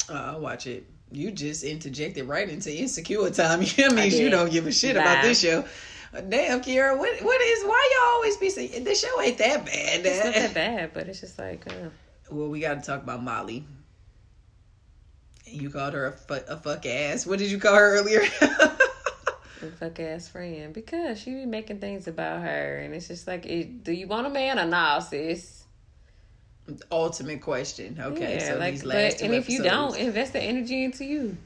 [0.09, 0.85] uh, I'll watch it.
[1.11, 3.61] You just interjected right into insecure time.
[3.77, 4.23] That means did.
[4.23, 5.65] you don't give a shit about this show.
[6.13, 10.07] Damn, Kiara, what what is why y'all always be saying the show ain't that bad?
[10.07, 11.91] It's not that bad, but it's just like, uh,
[12.31, 13.65] Well, we got to talk about Molly.
[15.45, 17.27] You called her a, fu- a fuck ass.
[17.27, 18.21] What did you call her earlier?
[18.41, 23.45] a fuck ass friend because she be making things about her, and it's just like,
[23.47, 25.65] it, do you want a man or nah, sis?
[26.91, 27.99] Ultimate question.
[28.01, 30.85] Okay, yeah, so like, these but last two and if you don't, invest the energy
[30.85, 31.37] into you.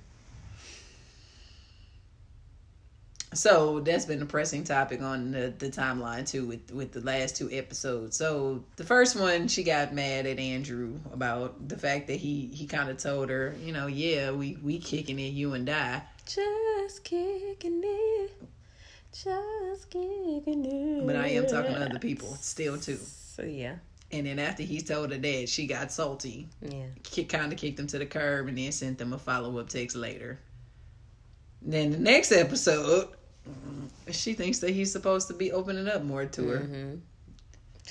[3.35, 7.37] So that's been a pressing topic on the, the timeline too with with the last
[7.37, 8.17] two episodes.
[8.17, 12.67] So the first one, she got mad at Andrew about the fact that he he
[12.67, 16.03] kind of told her, you know, yeah, we we kicking it, you and I.
[16.27, 18.31] Just kicking it,
[19.13, 21.07] just kicking it.
[21.07, 22.99] But I am talking to other people still too.
[23.35, 23.77] So yeah,
[24.13, 26.49] And then after he told her that, she got salty.
[26.61, 27.25] yeah.
[27.29, 29.97] Kind of kicked him to the curb and then sent them a follow up text
[29.97, 30.39] later.
[31.63, 33.09] Then the next episode,
[34.11, 36.59] she thinks that he's supposed to be opening up more to her.
[36.59, 36.95] Mm-hmm.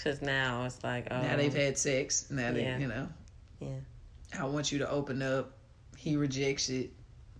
[0.03, 2.31] Cause now it's like, oh, Now they've had sex.
[2.31, 2.77] Now they, Yeah.
[2.77, 3.09] you know,
[3.59, 3.75] yeah.
[4.39, 5.57] I want you to open up.
[5.97, 6.91] He rejects it.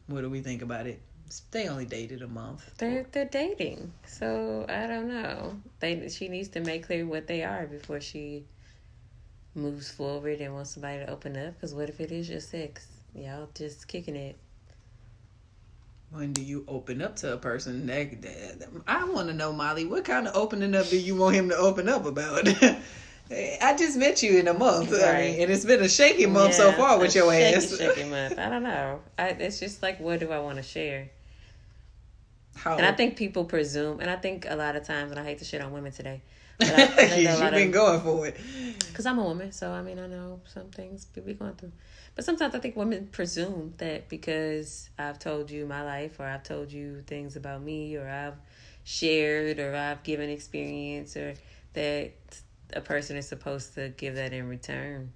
[0.08, 1.02] What do we think about it?
[1.52, 2.70] They only dated a month.
[2.78, 5.56] They're they're dating, so I don't know.
[5.80, 8.44] They she needs to make clear what they are before she
[9.56, 11.54] moves forward and wants somebody to open up.
[11.54, 12.86] Because what if it is just sex?
[13.16, 14.38] Y'all just kicking it.
[16.12, 17.88] When do you open up to a person?
[17.88, 19.86] That, that- I want to know, Molly.
[19.86, 22.48] What kind of opening up do you want him to open up about?
[23.32, 26.54] I just met you in a month, I mean, and it's been a shaky month
[26.54, 27.78] so far with your shaky, ass.
[27.78, 28.38] Shaky month.
[28.38, 29.00] I don't know.
[29.18, 31.10] I, it's just like, what do I want to share?
[32.56, 35.24] How, And I think people presume, and I think a lot of times, and I
[35.24, 36.22] hate to shit on women today,
[36.60, 38.36] but I, I think a you've been of going for it.
[38.90, 41.72] because I'm a woman, so I mean I know some things people be going through.
[42.16, 46.44] But sometimes I think women presume that because I've told you my life, or I've
[46.44, 48.36] told you things about me, or I've
[48.84, 51.36] shared, or I've given experience, or
[51.74, 52.12] that
[52.74, 55.14] a person is supposed to give that in return.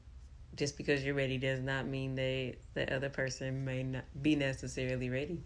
[0.55, 5.09] Just because you're ready does not mean that the other person may not be necessarily
[5.09, 5.41] ready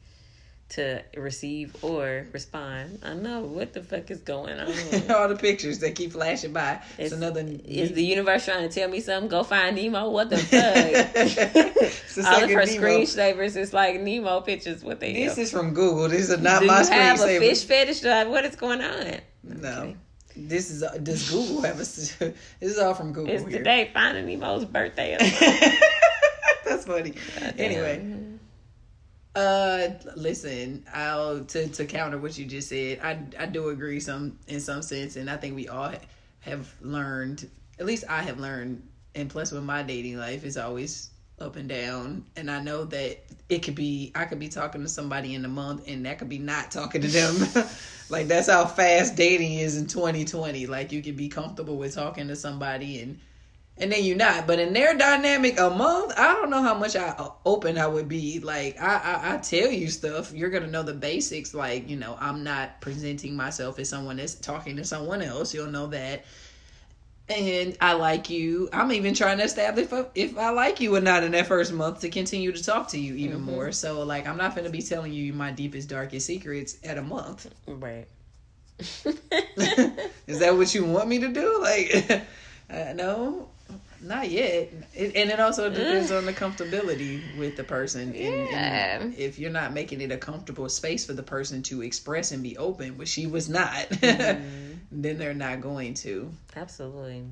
[0.70, 3.00] to receive or respond.
[3.02, 4.68] I know what the fuck is going on.
[5.10, 6.80] All the pictures that keep flashing by.
[6.98, 7.42] It's, It's- another.
[7.66, 9.30] Is the universe trying to tell me something?
[9.30, 10.10] Go find Nemo.
[10.10, 12.26] What the fuck?
[12.28, 14.84] All of her screensavers is like Nemo pictures.
[14.84, 15.40] What they This have.
[15.40, 16.08] is from Google.
[16.10, 18.04] This is not Do my you have a fish fetish?
[18.04, 19.16] Like, what is going on?
[19.44, 19.96] No.
[20.36, 21.80] This is uh, does Google have a?
[21.80, 22.16] This
[22.62, 23.58] is all from Google It's here.
[23.58, 25.18] today Finding Nemo's birthday.
[26.66, 27.14] That's funny.
[27.58, 28.16] Anyway,
[29.36, 33.00] uh, listen, I'll to to counter what you just said.
[33.04, 35.94] I I do agree some in some sense, and I think we all
[36.42, 37.50] have learned.
[37.80, 38.82] At least I have learned,
[39.16, 42.26] and plus with my dating life, it's always up and down.
[42.36, 43.20] And I know that
[43.50, 46.30] it could be I could be talking to somebody in a month, and that could
[46.30, 47.66] be not talking to them.
[48.10, 50.66] like that's how fast dating is in 2020.
[50.66, 53.20] Like you can be comfortable with talking to somebody and
[53.80, 54.46] and then you're not.
[54.46, 57.88] But in their dynamic, a month, I don't know how much I uh, open I
[57.88, 58.40] would be.
[58.40, 61.54] Like I, I, I tell you stuff, you're gonna know the basics.
[61.54, 65.54] Like you know, I'm not presenting myself as someone that's talking to someone else.
[65.54, 66.26] You'll know that.
[67.30, 68.70] And I like you.
[68.74, 71.72] I'm even trying to establish if, if I like you or not in that first
[71.72, 73.72] month to continue to talk to you even more.
[73.72, 77.48] So like, I'm not gonna be telling you my deepest, darkest secrets at a month.
[77.68, 78.08] right.
[80.26, 81.62] Is that what you want me to do?
[81.62, 82.22] Like,
[82.70, 83.50] uh, no,
[84.02, 84.72] not yet.
[84.96, 88.10] It, and it also depends on the comfortability with the person.
[88.10, 89.00] And, Yeah.
[89.02, 92.42] and if you're not making it a comfortable space for the person to express and
[92.44, 94.74] be open, which she was not, Mm-hmm.
[94.92, 96.32] then they're not going to.
[96.56, 97.26] Absolutely.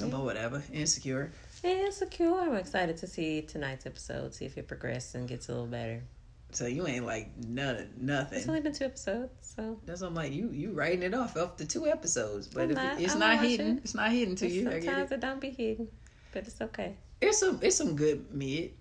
[0.00, 1.30] But whatever, insecure.
[1.64, 2.32] Insecure.
[2.34, 4.34] I'm excited to see tonight's episode.
[4.34, 6.02] See if it progresses and gets a little better.
[6.50, 8.38] So you ain't like none, nothing.
[8.38, 10.32] It's only been two episodes, so That's what I'm like.
[10.32, 12.98] You you writing it off after two episodes, but if not.
[12.98, 13.84] it, it's I'll not hidden, it.
[13.84, 14.64] it's not hidden to you.
[14.64, 15.16] Sometimes it.
[15.16, 15.88] it don't be hidden,
[16.32, 16.96] but it's okay.
[17.20, 18.72] It's some it's some good mid.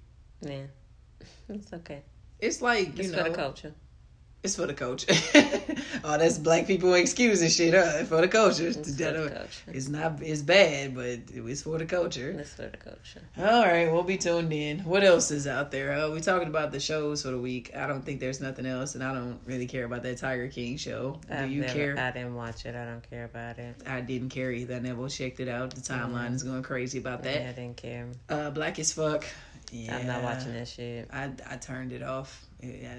[0.42, 0.68] Yeah,
[1.50, 2.04] it's okay.
[2.40, 3.74] It's like you It's know for the culture.
[4.44, 5.06] It's for the coach.
[6.04, 8.04] oh, that's black people excuse and shit, huh?
[8.06, 8.68] For the culture.
[8.68, 9.48] It's for the culture.
[9.68, 12.30] It's not it's bad, but it's for the culture.
[12.30, 13.22] It's for the culture.
[13.38, 14.80] All right, we'll be tuned in.
[14.82, 15.92] What else is out there?
[15.92, 17.72] Uh, we talking about the shows for the week.
[17.76, 20.78] I don't think there's nothing else, and I don't really care about that Tiger King
[20.78, 21.20] show.
[21.28, 21.98] Do I've you never, care?
[21.98, 22.76] I didn't watch it.
[22.76, 23.76] I don't care about it.
[23.88, 24.76] I didn't care either.
[24.76, 25.74] I never checked it out.
[25.74, 27.42] The timeline is going crazy about that.
[27.42, 28.08] Yeah, I didn't care.
[28.30, 29.26] Uh, Black as fuck.
[29.72, 31.10] Yeah, I'm not watching that shit.
[31.12, 32.46] I I turned it off.
[32.62, 32.96] Yeah,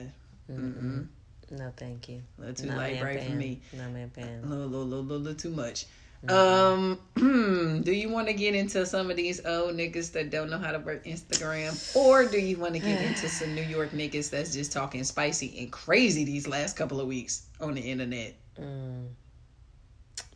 [0.50, 1.06] Mm-mm.
[1.50, 2.22] No, thank you.
[2.38, 3.60] a little too Not light man bright for me.
[3.72, 4.48] No man A fan.
[4.48, 5.86] little, little, little, little too much.
[6.26, 10.58] Um, do you want to get into some of these old niggas that don't know
[10.58, 14.30] how to work Instagram, or do you want to get into some New York niggas
[14.30, 18.34] that's just talking spicy and crazy these last couple of weeks on the internet?
[18.60, 19.06] Mm.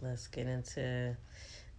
[0.00, 1.16] Let's get into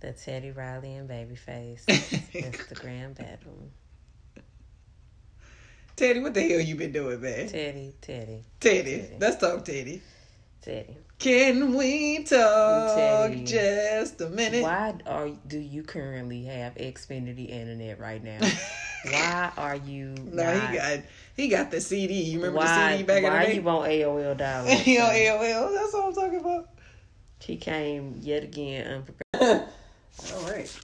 [0.01, 1.85] the Teddy Riley and Babyface
[2.33, 3.69] Instagram battle.
[5.95, 7.47] Teddy, what the hell you been doing, man?
[7.47, 9.17] Teddy, Teddy, Teddy, Teddy.
[9.19, 10.01] let's talk, Teddy.
[10.61, 10.97] Teddy.
[11.19, 13.43] Can we talk Teddy.
[13.43, 14.63] just a minute?
[14.63, 18.39] Why are do you currently have Xfinity internet right now?
[19.05, 20.15] Why are you?
[20.31, 20.99] No, not, he got
[21.35, 22.13] he got the CD.
[22.23, 23.55] You remember the CD back why in the day?
[23.55, 24.65] you on AOL dial?
[24.65, 25.75] He on AOL.
[25.75, 26.69] That's what I'm talking about.
[27.39, 29.67] He came yet again unprepared.
[30.33, 30.79] All right.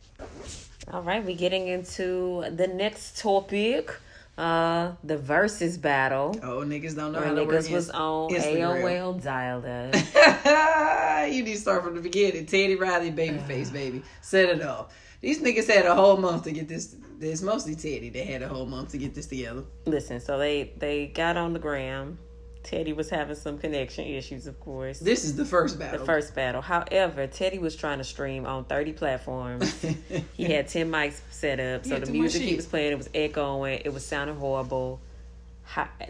[0.91, 3.91] All right, we're getting into the next topic.
[4.39, 6.33] Uh, the Verzuz battle.
[6.41, 8.83] Oh, niggas don't know Where how niggas was on Instagram.
[8.83, 11.29] AOL dial up.
[11.33, 12.45] you need to start from the beginning.
[12.45, 14.01] Teddy Riley, babyface, baby.
[14.21, 14.95] Set it off.
[15.19, 16.95] These niggas had a whole month to get this.
[17.19, 19.65] It's mostly Teddy that had a whole month to get this together.
[19.85, 22.17] Listen, so they they got on the gram.
[22.63, 24.99] Teddy was having some connection issues, of course.
[24.99, 25.99] This is the first battle.
[25.99, 26.61] the first battle.
[26.61, 29.73] However, Teddy was trying to stream on 30 platforms.
[30.33, 33.09] he had 10 mics set up, He so the music he was playing, it was
[33.13, 34.99] echoing, it was sounding horrible.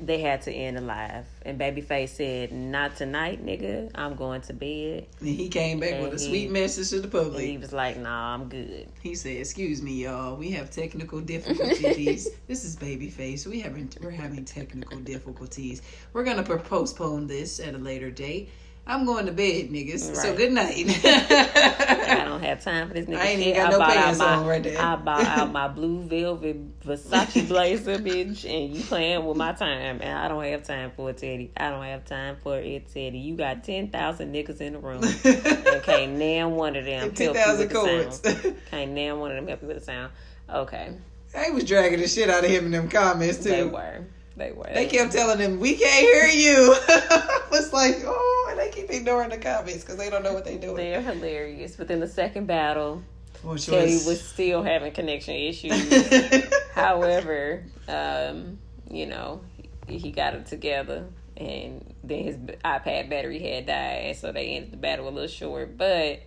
[0.01, 1.25] They had to end the live.
[1.41, 3.91] And Babyface said, Not tonight, nigga.
[3.93, 5.07] I'm going to bed.
[5.19, 7.73] And he came back And with a he- sweet message to the And he was
[7.73, 8.87] like, Nah, I'm good.
[9.01, 10.35] He said, "Excuse me, y'all.
[10.37, 12.29] We have technical difficulties.
[12.47, 13.45] this is Babyface.
[13.47, 15.81] We having we're having technical difficulties.
[16.13, 18.49] We're gonna postpone this at a later date.
[18.87, 20.15] I'm going to bed, niggas.
[20.15, 20.85] So good night."
[22.39, 23.47] I don't have time for this nigga I ain't shit.
[23.49, 24.81] even got no bought out pants my, on right there.
[24.81, 29.99] I bought out my blue velvet Versace blazer, bitch, and you playing with my time,
[30.01, 31.51] and I don't have time for it, Teddy.
[31.57, 33.17] I don't have time for it, Teddy.
[33.19, 37.69] You got ten thousand niggas in the room, okay, can't one of them Ten thousand
[37.69, 38.21] chords.
[38.21, 38.55] sound.
[38.71, 40.11] Can't one of them help you with the sound.
[40.49, 40.93] Okay,
[41.33, 43.49] They was dragging the shit out of him in them comments too.
[43.49, 44.05] they were,
[44.39, 44.69] they were.
[44.73, 48.89] They kept telling him, "We can't hear you." I was like, "Oh," and they keep
[48.89, 50.75] ignoring the comments because they don't know what they're doing.
[50.77, 51.75] They're hilarious.
[51.75, 53.03] But then the second battle,
[53.43, 56.49] Which Teddy was- was still having connection issues.
[56.73, 58.57] However, um,
[58.89, 59.41] you know,
[59.87, 61.05] he, he got it together,
[61.37, 65.77] and then his iPad battery had died, so they ended the battle a little short.
[65.77, 66.21] But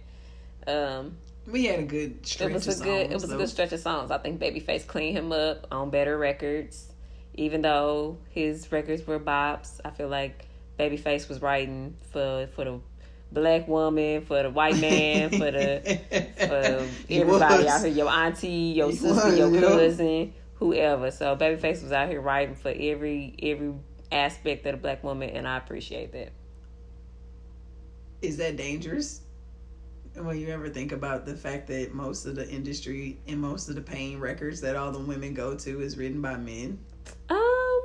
[0.67, 3.73] um, we had a good stretch it was a good, it was a good stretch
[3.73, 4.11] of songs.
[4.11, 6.92] I think Babyface cleaned him up on better records,
[7.35, 9.81] even though his records were bops.
[9.85, 10.47] I feel like
[10.79, 12.81] Babyface was writing for for the
[13.31, 16.01] black woman, for the white man, for the
[16.37, 19.69] for everybody out here, your auntie, your He sister, was, your you know?
[19.69, 21.11] cousin, whoever.
[21.11, 23.75] So Babyface was out here writing for every every
[24.11, 26.33] aspect of the black woman, and I appreciate that.
[28.21, 29.23] Is that dangerous?
[30.15, 33.77] When you ever think about the fact that most of the industry and most of
[33.77, 36.79] the pain records that all the women go to is written by men?
[37.29, 37.81] Um,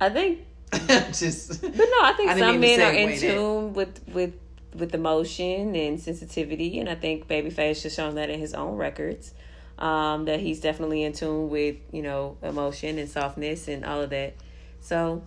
[0.00, 0.40] I think
[1.12, 3.20] Just But no, I think I some men are in that.
[3.20, 4.34] tune with with
[4.74, 9.32] with emotion and sensitivity, and I think Babyface has shown that in his own records.
[9.78, 14.10] Um, that he's definitely in tune with you know emotion and softness and all of
[14.10, 14.34] that.
[14.80, 15.22] So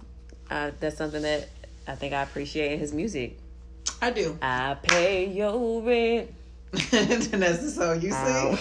[0.50, 1.50] uh, that's something that
[1.88, 3.38] I think I appreciate in his music.
[4.02, 4.38] I do.
[4.42, 6.34] I pay your rent.
[6.92, 8.58] and that's the song you Ow.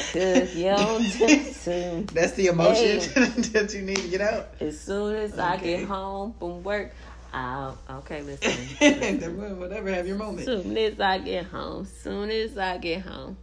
[0.00, 0.22] sing.
[0.22, 2.98] I cook your dinner That's the emotion
[3.52, 4.48] that you need to get out.
[4.60, 6.92] as soon as I get home from work.
[7.32, 8.52] I'll, okay, listen.
[9.58, 10.44] Whatever, have your moment.
[10.46, 13.36] Soon as I get home, soon as I get home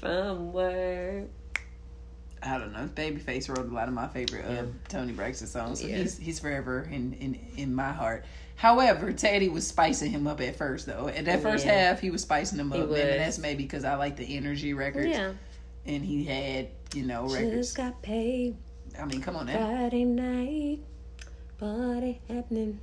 [0.00, 1.26] from work.
[2.42, 2.88] I don't know.
[2.94, 5.98] Babyface wrote a lot of my favorite uh, Toni Braxton songs, so Yeah.
[5.98, 8.24] he's he's forever in, in in my heart.
[8.56, 11.08] However, Teddy was spicing him up at first, though.
[11.08, 11.72] At that first Yeah.
[11.90, 12.78] half, he was spicing him up.
[12.78, 12.98] Maybe was.
[13.00, 15.32] that's maybe because I like the energy records, Yeah.
[15.86, 17.50] And he had you know records.
[17.68, 18.56] Just got paid
[18.98, 19.56] I mean, come on now.
[19.56, 20.80] Friday night.
[21.58, 22.80] Party happening.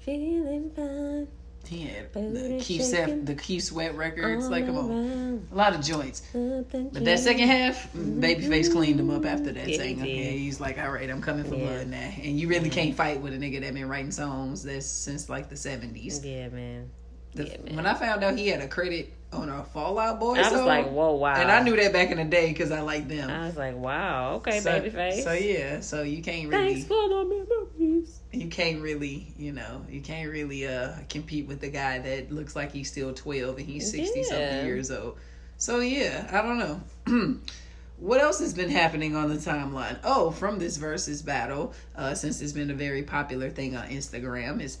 [0.00, 1.28] Feeling fine.
[1.66, 3.24] He had the Keith shaking.
[3.24, 4.48] The Keith Sweat records.
[4.48, 5.48] like, come on, around.
[5.50, 6.22] a lot of joints.
[6.30, 8.20] Something But that second half, Mm-hmm.
[8.22, 9.56] Babyface cleaned him up after that.
[9.66, 10.06] Yeah, he saying, did.
[10.08, 11.64] yeah, he's like, all right, I'm coming for Yeah.
[11.64, 12.12] blood now.
[12.22, 15.48] And you really can't fight with a nigga that been writing songs that's since like
[15.48, 16.24] the 70s.
[16.24, 16.88] Yeah, man.
[17.36, 20.34] The- Yeah, when I found out he had a credit on a Fall Out Boy
[20.36, 21.34] I was song, like, whoa, wow.
[21.34, 23.28] and I knew that back in the day because I liked them.
[23.28, 25.22] I was like, wow, okay, so, babyface.
[25.24, 27.46] So yeah, so you can't really, Thanks for the
[27.78, 28.20] memories.
[28.32, 32.56] you can't really, you know, you can't really uh compete with the guy that looks
[32.56, 34.24] like he's still 12 and he's 60 Yeah.
[34.24, 35.16] something years old.
[35.58, 37.36] So yeah, I don't know.
[37.98, 39.98] What else has been happening on the timeline?
[40.04, 44.60] Oh, from this Verzuz battle, uh, since it's been a very popular thing on Instagram,
[44.60, 44.76] is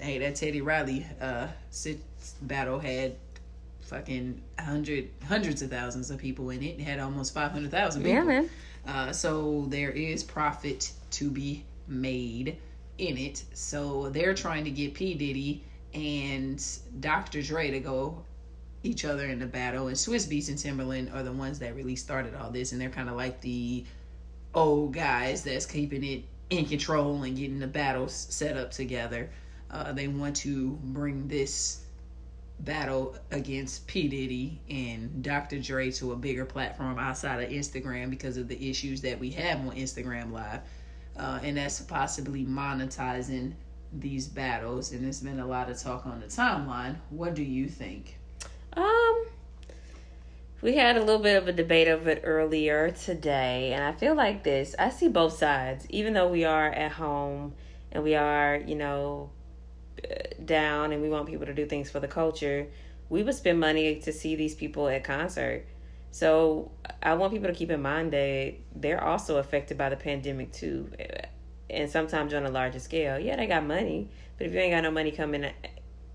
[0.00, 2.00] hey, that Teddy Riley uh sit
[2.42, 3.16] battle had
[3.80, 6.78] fucking hundred hundreds of thousands of people in it.
[6.78, 8.16] It had almost five hundred thousand people.
[8.16, 8.50] Yeah, man.
[8.86, 12.56] Uh, so there is profit to be made
[12.98, 13.44] in it.
[13.54, 16.64] So they're trying to get P Diddy and
[17.00, 17.42] Dr.
[17.42, 18.22] Dre to go
[18.82, 19.88] each other in the battle.
[19.88, 22.90] And Swizz Beatz and Timbaland are the ones that really started all this, and they're
[22.90, 23.84] kind of like the
[24.54, 29.28] old guys that's keeping it in control and getting the battles set up together.
[29.70, 31.84] Uh, they want to bring this
[32.60, 34.08] battle against P.
[34.08, 35.58] Diddy and Dr.
[35.58, 39.60] Dre to a bigger platform outside of Instagram because of the issues that we have
[39.60, 40.60] on Instagram Live.
[41.16, 43.52] Uh, and that's possibly monetizing
[43.92, 44.92] these battles.
[44.92, 46.96] And there's been a lot of talk on the timeline.
[47.10, 48.18] What do you think?
[48.72, 49.26] Um,
[50.60, 54.14] we had a little bit of a debate of it earlier today, and I feel
[54.14, 54.74] like this.
[54.78, 57.54] I see both sides, even though we are at home
[57.92, 59.30] and we are, you know,
[60.44, 62.66] down and we want people to do things for the culture.
[63.08, 65.64] We would spend money to see these people at concert.
[66.10, 66.70] So
[67.02, 70.90] I want people to keep in mind that they're also affected by the pandemic too,
[71.68, 73.18] and sometimes on a larger scale.
[73.18, 75.50] Yeah, they got money, but if you ain't got no money coming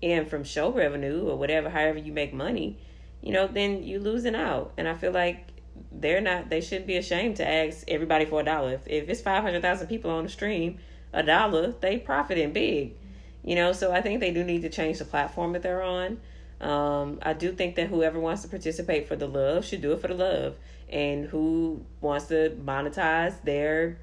[0.02, 2.78] in from show revenue or whatever, however you make money,
[3.22, 4.72] you know, then you losing out.
[4.76, 5.48] And I feel like
[5.92, 6.50] they're not.
[6.50, 8.74] They shouldn't be ashamed to ask everybody for a dollar.
[8.74, 10.78] If if it's five hundred thousand people on the stream,
[11.12, 12.96] a dollar, they profiting big.
[13.44, 16.18] You know, so I think they do need to change the platform that they're on.
[16.60, 20.00] Um, I do think that whoever wants to participate for the love should do it
[20.00, 20.56] for the love,
[20.88, 23.98] and who wants to monetize their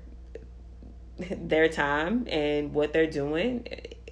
[1.32, 3.68] their time and what they're doing,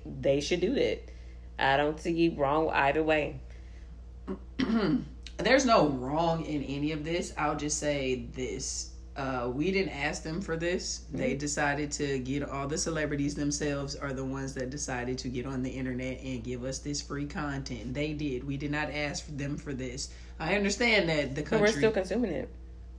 [0.05, 1.11] they should do that.
[1.59, 3.39] I don't see wrong either way.
[5.37, 7.33] There's no wrong in any of this.
[7.37, 8.91] I'll just say this.
[9.15, 11.01] Uh, we didn't ask them for this.
[11.07, 11.17] Mm-hmm.
[11.17, 15.45] They decided to get all the celebrities themselves are the ones that decided to get
[15.45, 17.93] on the internet and give us this free content.
[17.93, 18.43] They did.
[18.45, 20.09] We did not ask them for this.
[20.39, 21.67] I understand that the country.
[21.67, 22.49] But we're still consuming it.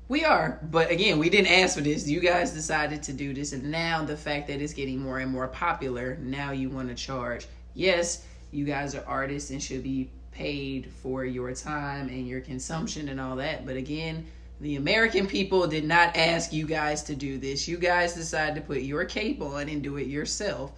[0.08, 2.08] We are, but again, we didn't ask for this.
[2.08, 5.30] You guys decided to do this, and now the fact that it's getting more and
[5.30, 7.46] more popular, now you want to charge.
[7.74, 13.08] Yes, you guys are artists and should be paid for your time and your consumption
[13.08, 13.64] and all that.
[13.64, 14.26] But again,
[14.60, 17.66] the American people did not ask you guys to do this.
[17.66, 20.72] You guys decided to put your cape on and do it yourself.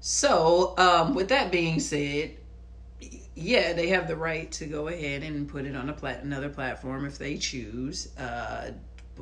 [0.00, 2.32] So, um, with that being said,
[3.34, 6.48] yeah, they have the right to go ahead and put it on a plat- another
[6.48, 8.16] platform if they choose.
[8.18, 8.72] Uh,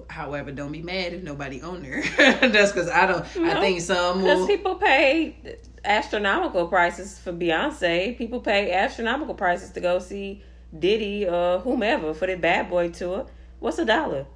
[0.08, 2.02] however, don't be mad if nobody own there.
[2.16, 3.36] That's because I don't.
[3.36, 5.36] No, I think some because people pay
[5.84, 8.16] astronomical prices for Beyonce.
[8.16, 10.42] People pay astronomical prices to go see
[10.78, 13.26] Diddy or whomever for their Bad Boy tour.
[13.62, 14.26] What's a dollar?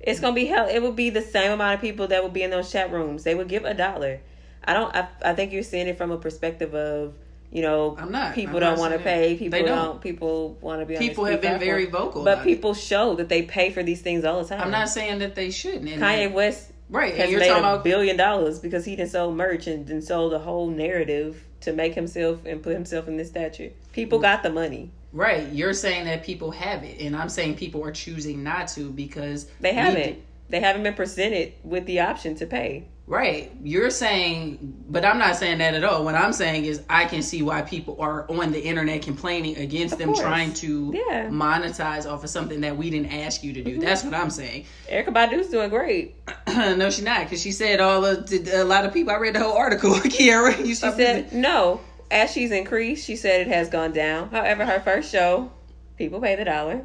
[0.00, 0.66] It's gonna be hell.
[0.68, 3.22] It would be the same amount of people that would be in those chat rooms.
[3.22, 4.20] They would give a dollar.
[4.64, 4.94] I don't.
[4.94, 7.14] I, I think you're seeing it from a perspective of
[7.52, 8.34] you know, I'm not.
[8.34, 9.36] People I'm don't want to pay.
[9.36, 9.68] People don't.
[9.68, 10.00] don't.
[10.00, 10.96] People want to be.
[10.96, 11.68] People have been platform.
[11.68, 12.78] very vocal, but people it.
[12.78, 14.60] show that they pay for these things all the time.
[14.60, 15.88] I'm not saying that they shouldn't.
[15.88, 17.14] And Kanye West, right?
[17.14, 20.40] Has made a about billion dollars because he didn't sell merch and then sold a
[20.40, 23.70] whole narrative to make himself and put himself in this stature.
[23.92, 24.90] People got the money.
[25.12, 25.48] Right.
[25.52, 29.46] You're saying that people have it, and I'm saying people are choosing not to because
[29.60, 30.22] they haven't.
[30.48, 32.88] They haven't been presented with the option to pay.
[33.10, 33.50] Right.
[33.60, 36.04] You're saying, but I'm not saying that at all.
[36.04, 39.94] What I'm saying is, I can see why people are on the internet complaining against
[39.94, 40.20] of them course.
[40.20, 41.28] trying to yeah.
[41.28, 43.72] monetize off of something that we didn't ask you to do.
[43.72, 43.80] Mm-hmm.
[43.80, 44.64] That's what I'm saying.
[44.88, 46.14] Erykah Badu's doing great.
[46.46, 49.12] no, she's not, because she said all of a lot of people.
[49.12, 49.90] I read the whole article.
[49.94, 51.80] Kiara, you she said no.
[52.10, 54.30] As she's increased, she said it has gone down.
[54.30, 55.52] However, her first show,
[55.96, 56.84] people pay the dollar.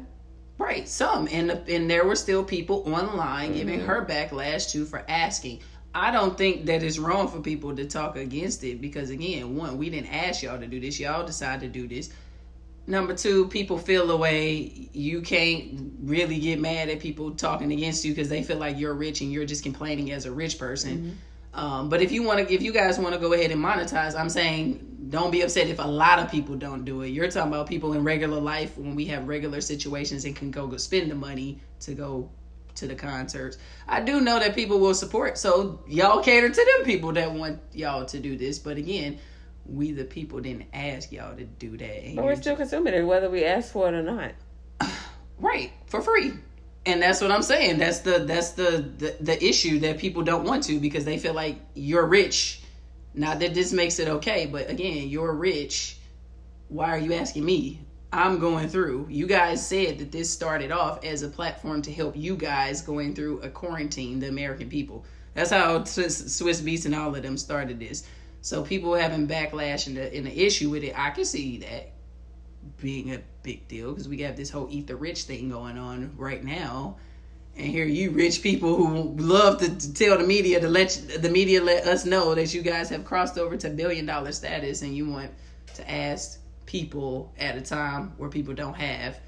[0.58, 3.58] Right, some, and and there were still people online mm-hmm.
[3.58, 5.60] giving her backlash too for asking.
[5.94, 9.78] I don't think that it's wrong for people to talk against it because again, one,
[9.78, 11.00] we didn't ask y'all to do this.
[11.00, 12.10] Y'all decided to do this.
[12.86, 18.04] Number two, people feel the way you can't really get mad at people talking against
[18.04, 20.98] you because they feel like you're rich and you're just complaining as a rich person.
[20.98, 21.10] Mm-hmm.
[21.56, 24.14] Um, but if you want to, if you guys want to go ahead and monetize,
[24.14, 27.08] I'm saying don't be upset if a lot of people don't do it.
[27.08, 30.66] You're talking about people in regular life when we have regular situations and can go,
[30.66, 32.30] go spend the money to go
[32.74, 33.56] to the concerts.
[33.88, 37.60] I do know that people will support, so y'all cater to them people that want
[37.72, 38.58] y'all to do this.
[38.58, 39.18] But again,
[39.64, 42.16] we the people didn't ask y'all to do that.
[42.16, 44.32] But we're still consuming it, whether we ask for it or not.
[45.38, 46.32] Right, for free.
[46.86, 47.78] And that's what I'm saying.
[47.78, 51.34] That's the that's the, the the issue that people don't want to because they feel
[51.34, 52.62] like you're rich.
[53.12, 55.98] Not that this makes it okay, but again, you're rich.
[56.68, 57.80] Why are you asking me?
[58.12, 59.08] I'm going through.
[59.10, 63.14] You guys said that this started off as a platform to help you guys going
[63.14, 65.04] through a quarantine, the American people.
[65.34, 68.04] That's how swiss, Swizz Beatz and all of them started this.
[68.42, 71.90] So people having backlash and the, and the issue with it, I can see that
[72.80, 76.12] being a big deal because we got this whole eat the rich thing going on
[76.16, 76.96] right now.
[77.56, 81.18] And here you rich people who love to, to tell the media to let you,
[81.18, 84.82] the media let us know that you guys have crossed over to billion dollar status
[84.82, 85.30] and you want
[85.74, 89.18] to ask people at a time where people don't have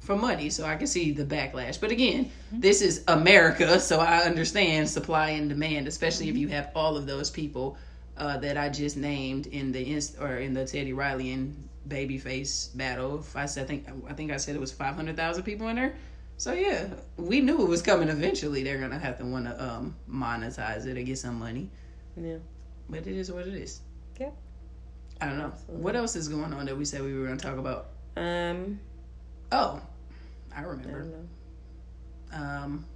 [0.00, 0.50] for money.
[0.50, 1.80] So I can see the backlash.
[1.80, 6.70] But again, this is America, so I understand supply and demand, especially if you have
[6.74, 7.76] all of those people
[8.16, 12.76] uh, that I just named in the inst- or in the Teddy Riley and Babyface
[12.76, 13.18] battle.
[13.20, 15.68] If I said, I think I think I said it was five hundred thousand people
[15.68, 15.94] in there.
[16.36, 16.86] So yeah,
[17.16, 18.62] we knew it was coming eventually.
[18.62, 21.70] They're gonna have to want to um, monetize it or get some money.
[22.16, 22.36] Yeah.
[22.88, 23.80] But it is what it is.
[24.20, 24.34] Yep.
[25.20, 25.46] I don't know.
[25.46, 25.82] Absolutely.
[25.84, 27.88] What else is going on that we said we were gonna talk about?
[28.16, 28.78] Um,
[29.50, 29.80] Oh,
[30.54, 31.00] I I remember.
[31.00, 31.26] don't know.
[32.32, 32.86] um,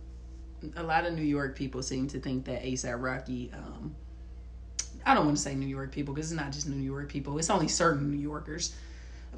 [0.77, 3.51] a lot of New York people seem to think that ASAP Rocky.
[3.52, 3.94] Um,
[5.06, 7.38] I don't want to say New York people because it's not just New York people.
[7.38, 8.74] It's only certain New Yorkers.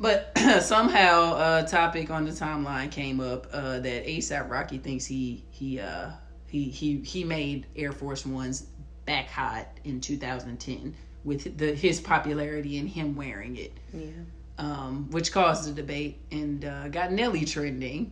[0.00, 5.44] But somehow a topic on the timeline came up uh, that ASAP Rocky thinks he
[5.50, 6.10] he uh,
[6.48, 8.66] he he he made Air Force Ones
[9.06, 14.06] back hot in 2010 with the his popularity and him wearing it, Yeah.
[14.58, 18.10] um, which caused a debate and uh, got Nelly trending.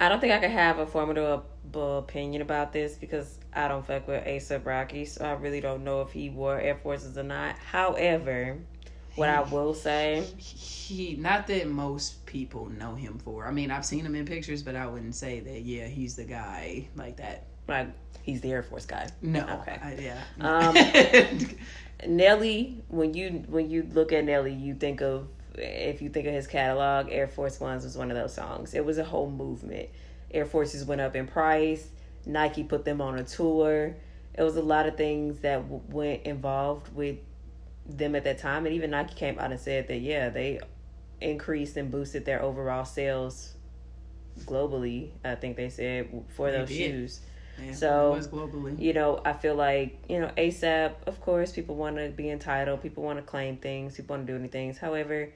[0.00, 4.08] I don't think I could have a formidable opinion about this because I don't fuck
[4.08, 7.56] with ASAP Rocky, so I really don't know if he wore Air Forces or not.
[7.58, 8.56] However,
[9.16, 13.46] what I will say, he not that most people know him for.
[13.46, 15.60] I mean, I've seen him in pictures, but I wouldn't say that.
[15.62, 17.44] Yeah, he's the guy like that.
[17.68, 17.88] like,
[18.22, 19.08] he's the Air Force guy.
[19.20, 19.78] No, Okay.
[19.82, 20.20] I, yeah.
[20.40, 21.46] Um,
[22.16, 25.28] Nelly, when you when you look at Nelly, you think of
[25.62, 28.74] if you think of his catalog, Air Force Ones was one of those songs.
[28.74, 29.88] It was a whole movement.
[30.32, 31.88] Air Forces went up in price.
[32.26, 33.96] Nike put them on a tour.
[34.36, 37.16] It was a lot of things that w- went involved with
[37.86, 40.60] them at that time, and even Nike came out and said that yeah, they
[41.20, 43.54] increased and boosted their overall sales
[44.40, 45.10] globally.
[45.24, 46.76] I think they said for They those did.
[46.92, 47.20] shoes
[47.62, 48.80] Yeah, So, was globally.
[48.80, 52.82] you know, I feel like, you know, ASAP, of course, people want to be entitled,
[52.82, 54.78] people want to claim things, people want to do any things.
[54.78, 55.30] However,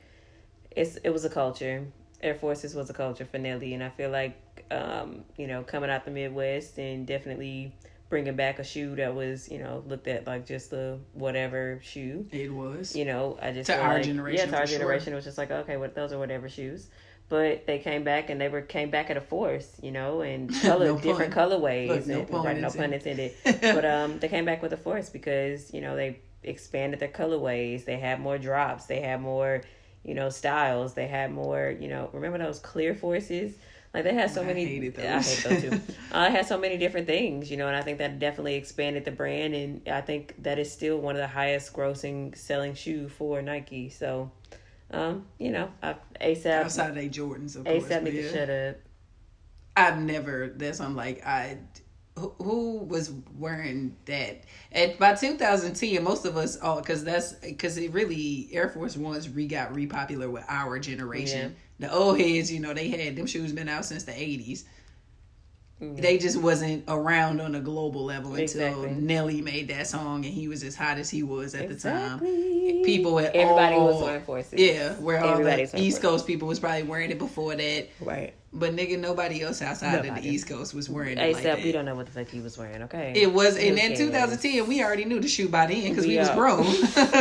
[0.76, 1.86] it's it was a culture.
[2.22, 5.90] Air Forces was a culture for Nelly, and I feel like, um, you know, coming
[5.90, 7.74] out the Midwest and definitely
[8.08, 12.26] bringing back a shoe that was, you know, looked at like just the whatever shoe.
[12.32, 12.96] It was.
[12.96, 14.78] You know, I just To our like, generation, yeah, to our for sure.
[14.78, 16.88] generation, it was just like okay, what those are whatever shoes.
[17.30, 20.50] But they came back and they were came back at a force, you know, and
[20.62, 21.50] color No different pun.
[21.50, 21.88] colorways.
[21.88, 23.32] Look, no and, pun right, no pun intended.
[23.44, 23.74] intended.
[23.74, 27.84] but um, they came back with a force because you know they expanded their colorways.
[27.84, 28.86] They had more drops.
[28.86, 29.62] They had more,
[30.04, 30.94] you know, styles.
[30.94, 32.10] They had more, you know.
[32.12, 33.54] Remember those clear forces?
[33.94, 34.64] Like they had so I many.
[34.64, 35.80] hated I hate those too.
[36.12, 39.12] uh, had so many different things, you know, and I think that definitely expanded the
[39.12, 43.40] brand, and I think that is still one of the highest grossing selling shoe for
[43.40, 43.88] Nike.
[43.88, 44.32] So,
[44.90, 47.84] um, you know, I, ASAP, Outside of they Jordans, of course.
[47.84, 48.32] ASAP but need to yeah.
[48.32, 48.76] shut up.
[49.76, 50.48] I've never.
[50.48, 51.58] That's I'm like I.
[52.16, 54.44] Who, who was wearing that?
[54.70, 59.28] At by 2010, most of us all because that's because it really Air Force Ones
[59.28, 61.56] re got repopular with our generation.
[61.80, 64.62] The old heads, you know, they had them shoes been out since the 80s.
[65.82, 66.00] Mhm.
[66.00, 68.90] They just wasn't around on a global level until Exactly.
[68.92, 72.20] Nelly made that song and he was as hot as he was at the time.
[72.84, 74.60] People at everybody all, was wearing forces.
[74.60, 76.00] Yeah, where all the East.
[76.00, 77.88] Coast people was probably wearing it before that.
[78.00, 78.34] right.
[78.56, 81.62] But nigga, nobody else outside of the East Coast was wearing it ASAP, like that.
[81.64, 82.82] we don't know what the fuck he was wearing.
[82.84, 83.98] Okay, It was, and cares?
[83.98, 86.64] 2010, we already knew the shoe by then because we, We was grown.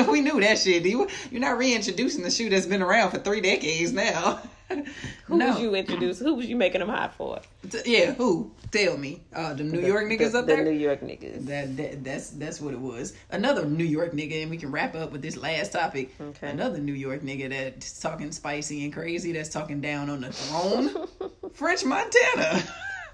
[0.12, 0.86] we knew that shit.
[0.86, 4.42] You, you're not reintroducing the shoe that's been around for three decades now.
[5.34, 5.48] Who no.
[5.50, 6.20] was you introduce?
[6.20, 7.42] Who was you making them hot for?
[7.86, 8.52] Yeah, who?
[8.72, 9.22] Tell me.
[9.34, 10.64] Uh, the New The- York niggas the, up there.
[10.64, 10.72] the.
[10.72, 11.46] New York niggas.
[11.46, 13.14] That, that that's that's what it was.
[13.32, 16.14] Another New York nigga, and we can wrap up with this last topic.
[16.20, 16.50] Okay.
[16.50, 19.32] Another New York nigga that's talking spicy and crazy.
[19.32, 21.08] That's talking down on the throne.
[21.54, 22.64] French Montana.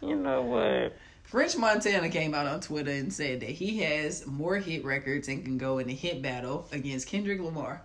[0.02, 0.96] you know what?
[1.24, 5.44] French Montana came out on Twitter and said that he has more hit records and
[5.46, 7.82] can go in a hit battle against Kendrick Lamar.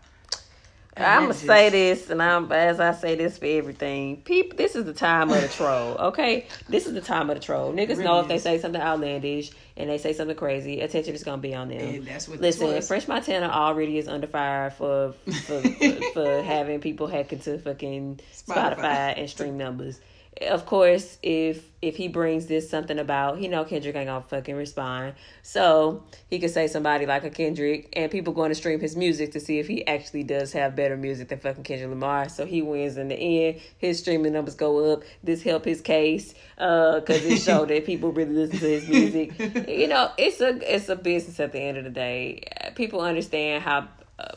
[0.97, 4.19] I'm gonna say this, and I'm as I say this for everything.
[4.19, 5.97] People, this is the time of the troll.
[5.97, 7.73] Okay, this is the time of the troll.
[7.73, 11.25] Niggas know really if they say something outlandish and they say something crazy, attention is
[11.25, 11.81] gonna be on them.
[11.81, 12.81] And that's what Listen.
[12.83, 15.15] French Montana already is under fire for
[15.47, 15.63] for, for,
[16.15, 18.77] for having people hacking to fucking Spotify.
[18.77, 19.15] Spotify.
[19.19, 20.01] and stream numbers.
[20.43, 24.57] Of course, if if he brings this something about, he know Kendrick ain't gonna fucking
[24.57, 25.15] respond.
[25.43, 29.33] So he could say somebody like a Kendrick, and people going to stream his music
[29.33, 32.29] to see if he actually does have better music than fucking Kendrick Lamar.
[32.29, 33.61] So he wins in the end.
[33.79, 35.05] His streaming numbers go up.
[35.23, 39.69] This help his case uh, because it showed that people really listen to his music.
[39.69, 42.43] you know, it's a it's a business at the end of the day.
[42.75, 43.89] People understand how
[44.19, 44.35] uh,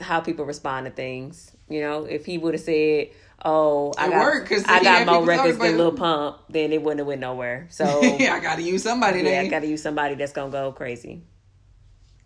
[0.00, 1.52] how people respond to things.
[1.68, 3.10] You know, if he would have said
[3.44, 6.82] oh, I it got, worked because I got more records than Lil Pump, then it
[6.82, 7.68] wouldn't have went nowhere.
[7.70, 9.18] So yeah, I got to use somebody.
[9.18, 9.46] Yeah, then.
[9.46, 11.22] I got to use somebody that's gonna go crazy.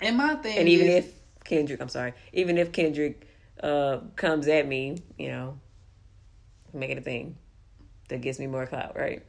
[0.00, 1.12] And my thing, and even is, if
[1.44, 3.26] Kendrick, I'm sorry, even if Kendrick
[3.62, 5.58] uh comes at me, you know,
[6.74, 7.36] make it a thing
[8.08, 9.24] that gives me more clout, right?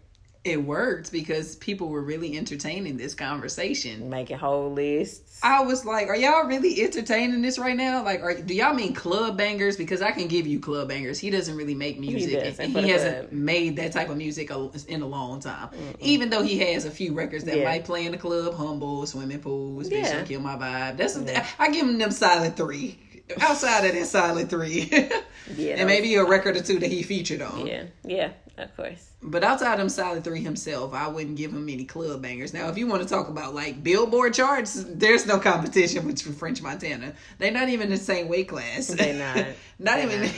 [0.47, 4.09] It worked because people were really entertaining this conversation.
[4.09, 5.39] Making whole lists.
[5.43, 8.03] I was like, are y'all really entertaining this right now?
[8.03, 9.77] Like, are, do y'all mean club bangers?
[9.77, 11.19] Because I can give you club bangers.
[11.19, 12.29] He doesn't really make music.
[12.29, 14.49] He and, and he hasn't made that type of music
[14.87, 15.69] in a long time.
[15.69, 15.95] Mm-mm.
[15.99, 17.65] Even though he has a few records that yeah.
[17.65, 20.11] might play in the club, Humble, Swimming Pools, Bitch.
[20.11, 20.97] Don't Kill My Vibe.
[20.97, 21.45] That's yeah.
[21.59, 22.99] I give him them silent three.
[23.41, 24.89] Outside of that silent three.
[25.55, 27.67] yeah, and maybe a record or two that he featured on.
[27.67, 29.11] Yeah, yeah, of course.
[29.21, 32.53] But outside of Silent Three himself, I wouldn't give him any club bangers.
[32.53, 36.61] Now, if you want to talk about like Billboard charts, there's no competition with French
[36.61, 37.13] Montana.
[37.37, 38.87] They're not even the same weight class.
[38.87, 39.45] They're not.
[39.79, 40.21] not They're even.
[40.21, 40.33] Not.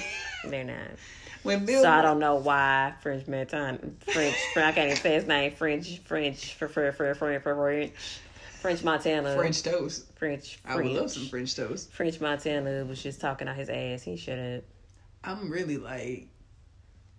[0.51, 0.91] They're not.
[1.43, 1.83] When Billboard...
[1.83, 3.79] So I don't know why French Montana,
[4.11, 5.53] French, I can't even say his name.
[5.53, 7.93] French, French, for for for for French.
[8.59, 9.35] French Montana.
[9.35, 10.05] French toast.
[10.17, 10.59] French, French.
[10.65, 11.93] I would love some French toast.
[11.93, 14.03] French Montana was just talking out his ass.
[14.03, 14.63] He should have.
[15.23, 16.27] I'm really like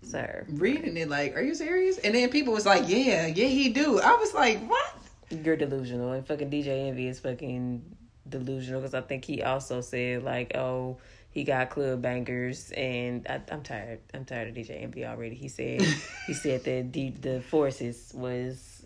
[0.02, 0.46] sir.
[0.48, 1.98] Reading it like, are you serious?
[1.98, 4.00] And then people was like, yeah, yeah, he do.
[4.00, 4.94] I was like, what?
[5.30, 6.12] You're delusional.
[6.12, 7.82] And fucking DJ Envy is fucking
[8.28, 10.98] delusional because I think he also said like, oh,
[11.30, 14.00] he got club bangers, and I, am tired.
[14.12, 15.36] I'm tired of DJ Envy already.
[15.36, 15.80] He said
[16.26, 18.84] he said that the the forces was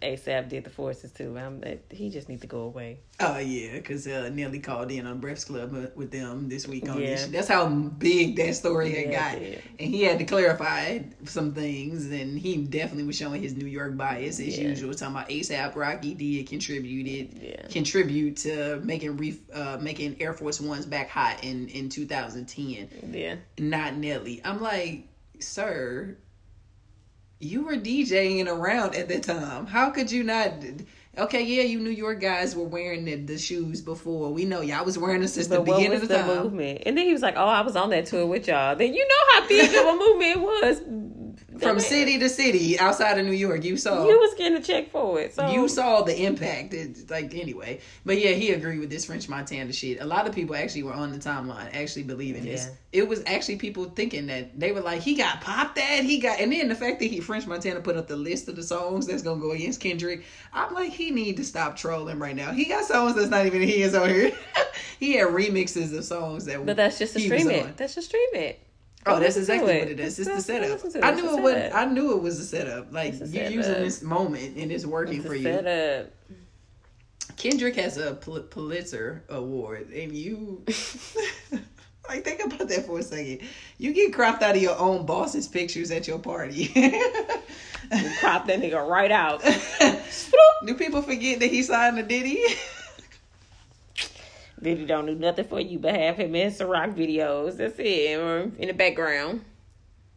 [0.00, 1.38] ASAP did the forces too.
[1.38, 3.00] I'm, he just needs to go away.
[3.20, 6.88] Oh yeah, because uh, Nelly called in on Breakfast Club uh, with them this week
[6.88, 7.06] on yeah.
[7.06, 7.26] this.
[7.26, 9.42] That's how big that story had yeah, got,
[9.78, 12.06] and he had to clarify some things.
[12.06, 14.68] And he definitely was showing his New York bias as yeah.
[14.68, 17.66] usual, talking about ASAP Rocky did contributed yeah.
[17.68, 23.12] contribute to making re- uh, making Air Force Ones back hot in in 2010.
[23.12, 24.40] Yeah, not Nelly.
[24.44, 25.08] I'm like,
[25.40, 26.16] sir
[27.40, 29.66] you were DJing around at that time.
[29.66, 30.52] How could you not?
[31.16, 34.32] Okay, yeah, you New York guys were wearing the, the shoes before.
[34.32, 36.82] We know y'all was wearing them since but the beginning of the, the movement?
[36.86, 39.06] And then he was like, "Oh, I was on that tour with y'all." Then you
[39.06, 40.82] know how big of a movement it was
[41.58, 43.64] from city to city outside of New York.
[43.64, 45.34] You saw you was getting a check for it.
[45.34, 46.74] So you saw the impact.
[46.74, 50.00] It, like anyway, but yeah, he agreed with this French Montana shit.
[50.00, 52.52] A lot of people actually were on the timeline actually believing yeah.
[52.52, 52.70] this.
[52.92, 56.40] It was actually people thinking that they were like, he got popped that he got,
[56.40, 59.06] and then the fact that he French Montana put up the list of the songs
[59.06, 60.24] that's gonna go against Kendrick.
[60.52, 62.52] I'm like, he need to stop trolling right now.
[62.52, 64.32] He got songs that's not even his on here.
[65.00, 66.58] he had remixes of songs that.
[66.58, 66.66] Were.
[66.66, 67.76] But that's just a stream it.
[67.76, 68.60] That's just stream it.
[69.06, 69.80] Oh, that's exactly it.
[69.80, 70.18] what it is.
[70.18, 71.04] It's the setup.
[71.04, 71.72] I knew it was.
[71.72, 72.92] I knew it was a setup.
[72.92, 75.44] Like you're using this moment and it's working it's for you.
[75.44, 76.12] Setup.
[77.36, 80.64] Kendrick has a Pulitzer Award, and you.
[82.08, 83.40] like think about that for a second.
[83.78, 86.72] You get cropped out of your own boss's pictures at your party.
[87.90, 89.42] You crop that nigga right out.
[90.66, 92.44] Do people forget that he signed a Diddy?
[94.62, 97.56] Diddy don't do nothing for you but have him in rock videos.
[97.56, 99.44] That's it, or in the background.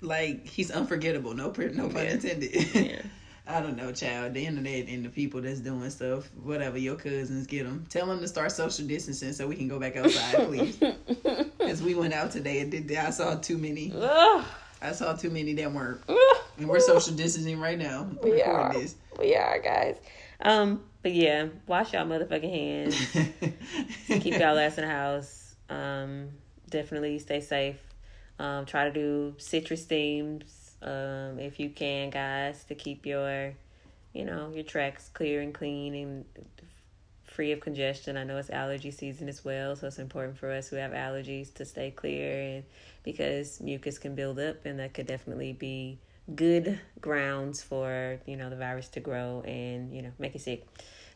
[0.02, 1.34] Like he's unforgettable.
[1.34, 2.12] No, no pun yeah.
[2.12, 2.76] intended.
[2.76, 3.02] Yeah.
[3.48, 4.34] I don't know, child.
[4.34, 7.86] The internet and the people that's doing stuff, whatever your cousins get them.
[7.90, 10.82] Tell them to start social distancing so we can go back outside, please.
[11.60, 13.92] As we went out today and did, I saw too many.
[13.96, 14.46] Ugh.
[14.82, 16.02] I saw too many that weren't.
[16.58, 18.08] And we're social distancing right now.
[18.24, 18.74] We are.
[18.74, 18.96] This.
[19.20, 19.98] We are, guys.
[20.42, 22.96] Um, but yeah, wash y'all motherfucking hands.
[24.22, 25.56] Keep y'all ass in the house.
[25.70, 26.30] Um,
[26.70, 27.80] definitely stay safe.
[28.40, 33.54] Um, try to do citrus steams um, if you can, guys, to keep your,
[34.14, 36.26] you know, your tracks clear and clean and
[37.24, 38.18] free of congestion.
[38.18, 41.54] I know it's allergy season as well, so it's important for us who have allergies
[41.56, 42.64] to stay clear and
[43.04, 46.00] because mucus can build up and that could definitely be
[46.36, 50.68] good grounds for you know the virus to grow and you know make you sick.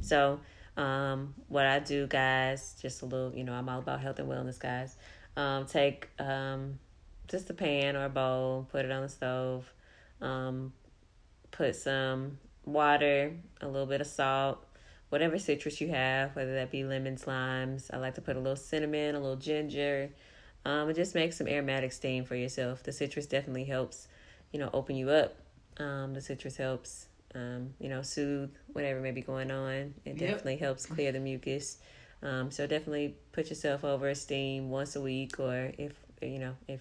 [0.01, 0.39] So
[0.77, 4.29] um what i do guys just a little you know i'm all about health and
[4.29, 4.95] wellness guys.
[5.37, 6.79] Um take um
[7.27, 9.71] just a pan or a bowl put it on the stove
[10.21, 10.73] um
[11.51, 14.65] put some water a little bit of salt
[15.09, 17.89] whatever citrus you have whether that be lemons limes.
[17.93, 20.11] I like to put a little cinnamon a little ginger.
[20.65, 22.81] Um, and just make some aromatic steam for yourself.
[22.81, 24.07] The citrus definitely helps
[24.55, 25.35] you know, open you up.
[25.79, 29.93] Um, the citrus helps, um, you know, soothe whatever may be going on.
[30.05, 30.17] It Yep.
[30.17, 31.79] definitely helps clear the mucus.
[32.23, 35.91] Um, so definitely put yourself over a steam once a week, or if
[36.21, 36.79] you know if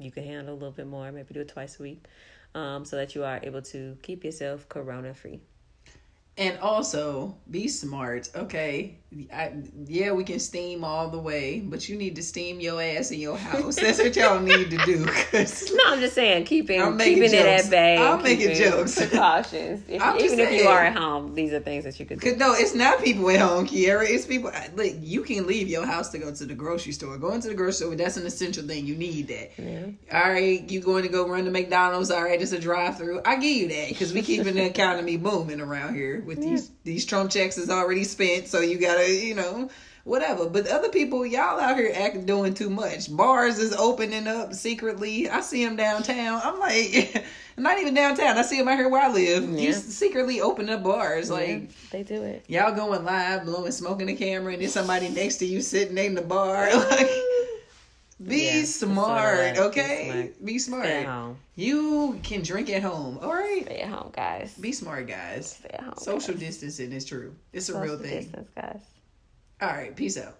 [0.00, 2.04] you can handle a little bit more, maybe do it twice a week,
[2.56, 5.38] um, so that you are able to keep yourself corona free.
[6.38, 8.98] And also be smart, okay?
[9.32, 9.52] I,
[9.86, 13.20] yeah, we can steam all the way, but you need to steam your ass in
[13.20, 13.76] your house.
[13.76, 15.06] That's what y'all need to do.
[15.06, 17.96] No, I'm just saying keeping keeping it at bay.
[17.96, 18.96] I'm making jokes.
[18.96, 19.84] Precautions.
[19.96, 22.36] If, even if you are at home, these are things that you could do.
[22.36, 24.04] No, it's not people at home, Kiara.
[24.08, 24.50] It's people.
[24.74, 27.16] Like you can leave your house to go to the grocery store.
[27.16, 28.86] Going to the grocery store, that's an essential thing.
[28.86, 29.52] You need that.
[29.56, 29.86] Yeah.
[30.12, 32.10] All right, you going to go run to McDonald's?
[32.10, 33.22] All right, it's a drive-through.
[33.24, 37.06] I give you that because we keeping the economy booming around here with these these
[37.06, 39.70] Trump checks is already spent, so you gotta you know
[40.06, 40.48] whatever.
[40.48, 43.14] But other people, y'all out here acting doing too much.
[43.14, 45.28] Bars is opening up secretly.
[45.28, 46.40] I see them downtown.
[46.42, 47.24] I'm like,
[47.56, 48.38] not even downtown.
[48.38, 49.48] I see them out here where I live.
[49.48, 51.70] You secretly open up bars like.
[51.90, 52.44] They do it.
[52.48, 55.98] Y'all going live, blowing smoke in the camera, and there's somebody next to you sitting
[55.98, 56.70] in the bar.
[56.86, 57.10] Like,
[58.24, 60.32] be Yeah, smart, okay?
[60.42, 60.86] Be smart.
[60.86, 61.36] At home.
[61.54, 63.18] You can drink at home.
[63.20, 63.62] All right.
[63.64, 64.54] Stay at home, guys.
[64.54, 65.56] Be smart, guys.
[65.56, 65.94] Stay at home.
[65.98, 66.42] Social guys.
[66.42, 67.34] distancing is true.
[67.52, 68.22] It's a real thing.
[68.22, 68.80] distance, guys.
[69.60, 69.94] All right.
[69.94, 70.36] Peace out.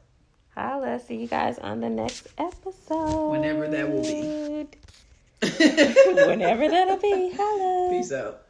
[0.54, 0.98] Holla.
[1.00, 3.30] See you guys on the next episode.
[3.30, 4.66] Whenever that will be.
[6.26, 7.32] Whenever that'll be.
[7.36, 7.90] Holla.
[7.90, 8.45] Peace out.